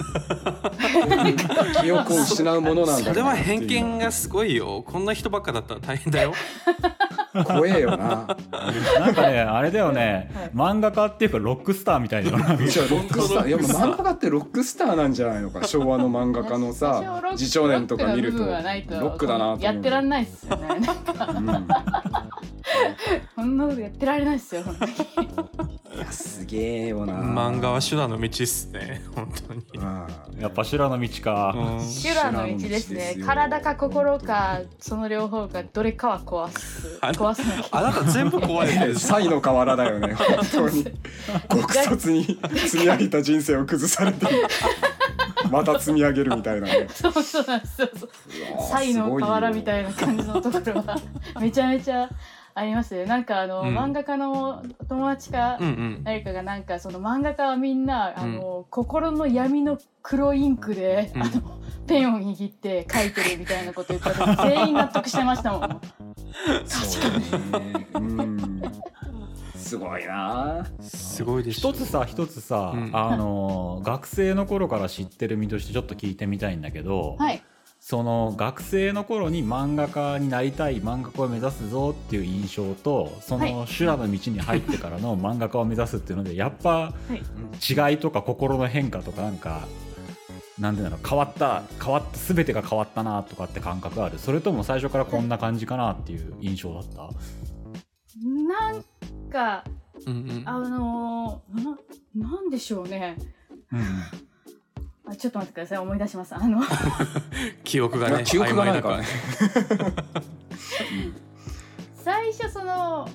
[1.80, 4.82] 記憶を失うものなんだろうなそれは偏見がすごいよ。
[4.86, 6.32] こんな人ばっかだったら大変だよ。
[7.32, 8.36] 怖えよな。
[9.00, 12.56] なんかね、あれだよね、漫画家っていうかロックスターみたいだよな。
[12.56, 20.66] じゃあロックスターいやもう漫画家ってロックスターなんじゃないのか 昭和の漫画家のさ自長年とか見るとロロックだなやってらんないっすよね。
[21.36, 21.68] うん
[23.34, 24.62] こんなことやってられないっすよ。
[26.10, 29.02] すげえよな漫画は修羅の道っすね。
[30.40, 31.54] やっぱ修羅の道か。
[31.56, 33.16] うん修羅の道ですね。
[33.24, 37.78] 体か心かその両方かどれかは壊すあ壊さなきゃ。
[37.78, 38.98] あなた全部壊れてる。
[38.98, 40.84] サイの河原だよね 本当に
[41.50, 44.26] 極卒に積み上げた人生を崩されて
[45.50, 47.88] また積み上げるみたいなね そうそうなんですよ。
[47.98, 48.10] そう
[48.70, 50.98] サイの河原みたいな感じのところは
[51.40, 52.08] めちゃめちゃ
[52.54, 53.04] ありますね。
[53.06, 55.58] なんかあの、うん漫画家の友達か。
[56.04, 65.80] 誰かがなんかその漫画家はみんなあの、心の闇の黒インクで、うんあのペンを握って書いてるみたいなこと言ったら 全員納得してましたもん。
[66.64, 68.62] そうねうん
[69.56, 71.72] すごいなすごいでしょ。
[71.72, 77.42] 一つさ一つさ、うんあの学生の頃から知ってる身としてちょっと聞いてみたいんだけど、はい。
[77.92, 87.90] その学生の頃に漫画家になりたい漫画家を目指すぞっていう印象とそはいの修羅の道に入ってからの漫画家を目指すっていうのでやっぱはい。
[87.92, 89.68] 違いとか心の変化とかなんか
[90.58, 97.10] なんていうの変わった変わった全てが変わったなとかって感覚あるそれとも最初からこんな感じかなっていう印象だった、
[98.24, 98.82] なん
[99.30, 99.64] か
[100.06, 100.42] うんうん。
[100.46, 101.62] あのー、
[102.16, 103.18] ななんでしょうね。
[103.70, 104.31] うん
[105.04, 105.78] あちょっと待ってください。
[105.78, 106.34] 思い出します。
[106.34, 106.60] あの。
[107.64, 108.24] 記憶がね。
[108.24, 109.04] 記憶がないからね。
[111.96, 113.08] 最初その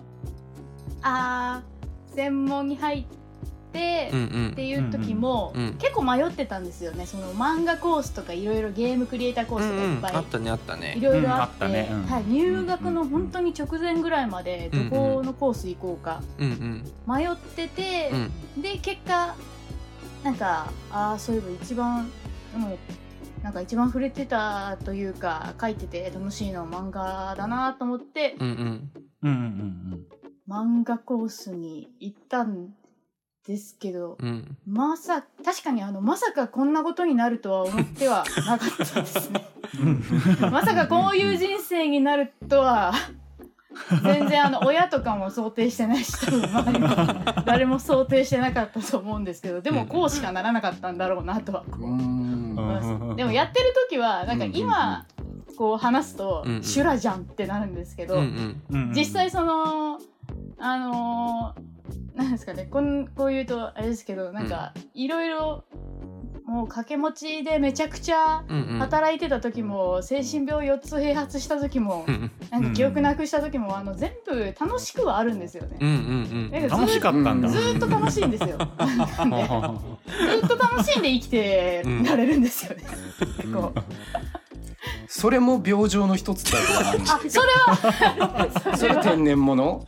[1.01, 3.05] あー専門に入っ
[3.71, 4.49] て、うんうん。
[4.51, 7.05] っていう時も、うんうん結構迷ってたんですよね。
[7.05, 10.97] その漫画コースとかいろいろゲームクリエイターコースとかいっぱい、あったねあったいね。
[11.01, 11.71] ろいろあって,、うん。
[11.71, 11.89] あったね。
[11.91, 12.03] うん。
[12.05, 17.15] はい、入学の本当に直前ぐらいまでどこのコース行こうかうんうん。
[17.15, 18.09] 迷ってて
[18.55, 18.61] う、ん。
[18.61, 19.35] で結果
[20.23, 22.09] なんかああそういえば一番
[22.55, 22.77] もう
[23.43, 28.91] なんか一番触れてたというか書いてて楽しいのは漫画だなと思って、うんうん。
[29.23, 30.07] うんうん
[30.49, 32.69] 漫画コースに行ったん
[33.45, 34.57] ですけど、うん。
[34.65, 39.45] まさ確かにあのまさかこんなことになるとは思ってはなかったですね
[39.79, 40.01] うん
[40.51, 42.93] まさかこういう人生になるとは
[44.03, 46.87] 全然あの親とかも想定してないし多分周りも
[47.45, 51.63] 誰も想定してなかったと思うんですけどでもこうしかならなかったんだろうなとは。
[51.79, 52.87] うん思います。
[52.89, 53.15] うん。
[53.15, 55.05] でもやってる時はなんか今
[55.57, 58.21] こう話すと修羅じゃんってなるんですけど、
[58.95, 59.99] 実際その
[60.57, 61.77] あのー
[62.17, 65.65] なんですかねこんこう言うとあれですけどなんかいろいろ
[66.47, 68.41] もう掛け持ちでめちゃくちゃ
[68.79, 76.69] 働いてた時も、精神病4つ併発した時も、うんなんか記憶なくした時も、あの全部楽しくはあるんですよね。
[76.69, 77.49] 楽しかったんだ。
[77.49, 78.57] ずーっと楽しいんですよ。
[78.57, 82.83] ずっと楽しんで生きてられるんですよね。
[83.53, 83.79] こう
[85.07, 88.49] それも病状の一つだと思うそれは。
[88.77, 89.85] それ天然物。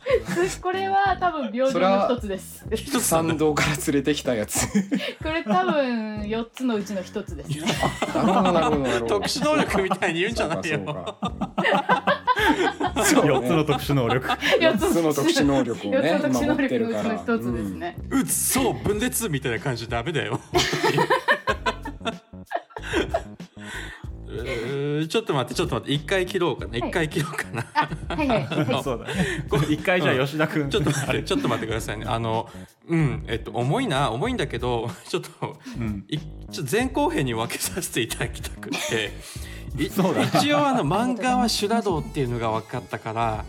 [0.62, 2.64] これは多分病状の一つです。
[3.00, 4.66] 参道から連れてきたやつ。
[5.22, 7.66] これ多分4つのうちの一つですね。
[8.14, 9.06] なるほどなるほどなるほど。
[9.06, 10.80] 特殊能力みたいに言うんじゃないよ。
[10.84, 11.18] そうか
[13.04, 13.28] そうか。
[13.28, 14.28] 4つの特殊能力。
[14.28, 14.36] 4
[14.72, 17.02] 4つの特殊能力をね4つの特殊能今持って力のうちるから。
[17.02, 17.96] の一つですね。
[18.10, 20.40] うつそう分裂みたいな感じダメだよ
[25.08, 27.66] ちょっと待ってちょっと待って一回切ろうかな一回切ろうかな、
[28.08, 28.82] あ、はいはい はい。
[28.82, 29.46] そうだね。
[29.68, 30.70] 一回じゃあ吉田君。
[30.70, 32.48] ちょっと待ってちょっと待ってくださいねあの
[32.88, 36.04] うんえっと重いな重いんだけど ちょっとうん。
[36.08, 39.12] いちょっと前後編に分けさせていただきたくて
[39.78, 40.00] 一
[40.52, 43.44] 応あの漫画は修羅道っていうのが分かったから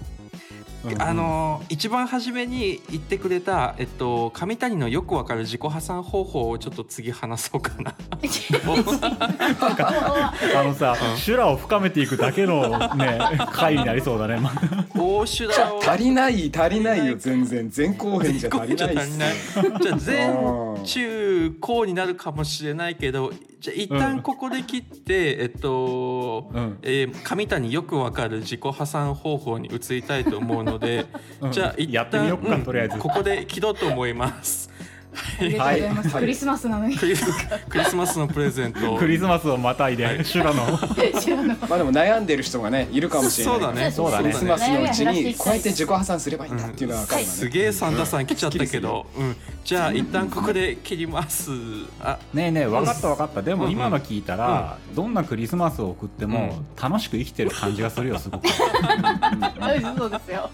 [0.97, 7.95] あの一番初めに言ってくれた、えっと、上谷のよくわかる自己破産方法をちょっと次話そうかな。
[10.55, 13.19] あのさ、修羅を深めていくだけのね、
[13.53, 14.37] 回になりそうだね。
[14.37, 14.51] ま
[14.95, 15.81] 大修羅を。
[15.87, 17.71] 足りない足りないよ全然。
[17.75, 19.35] 前後編じゃ足りないっすじゃ足りない。
[19.81, 26.79] じゃああ前ー中高になるかもしれないけどじゃあ一旦ここで切って、えっと、うん。
[26.81, 31.05] えー上谷よくわかる自己破産方法に移りたいと思うので、
[31.41, 31.51] うん。
[31.51, 32.97] じゃあ一旦やってみようんとりあえず。
[32.97, 34.70] ここで切ろうと思います。
[35.39, 36.09] ありがとうございます。
[36.09, 36.97] はいクリスマスなのに。
[36.97, 40.79] クリスマスのプレゼントをクリスマスをまたいで、修羅の。
[41.19, 51.51] 知らなまあでも悩んでる人がねいるかもしれないそうだねそうだねクリスマスのうちにこうやって自己破産すればいいんだっていうのが分かるわねすげえサンダさん来ちゃったけど、うん、じゃあ一旦ここで切ります。
[51.99, 53.41] あ、ねえねえ、分かった分かった。
[53.41, 58.47] でも今の聞いたら、どんなクリスマスを送っても楽しく生きてる感じがするよ、すごく。
[58.47, 58.51] い。
[59.97, 60.49] そうですよ。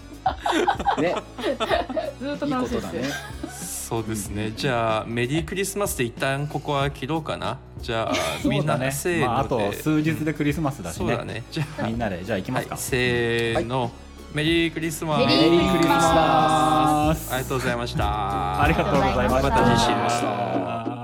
[0.98, 1.14] ね
[2.20, 3.77] ずっと楽しいですよことだね。
[3.88, 4.52] そうですね。
[4.54, 7.56] じゃあメリークリスマスで一旦ここは切ろうかな。
[7.80, 8.14] じゃあ
[8.46, 11.42] みんなねせーので、まあ、あと数日でクリスマスだしねそうだね。
[11.50, 13.90] じゃあみんなでじゃあ行きまはいすか、せーの、
[14.34, 15.26] メリークリスマス。
[15.26, 18.62] メリークリスマスマスありがとうございました。
[18.62, 20.97] ありがとうございましたまた次週。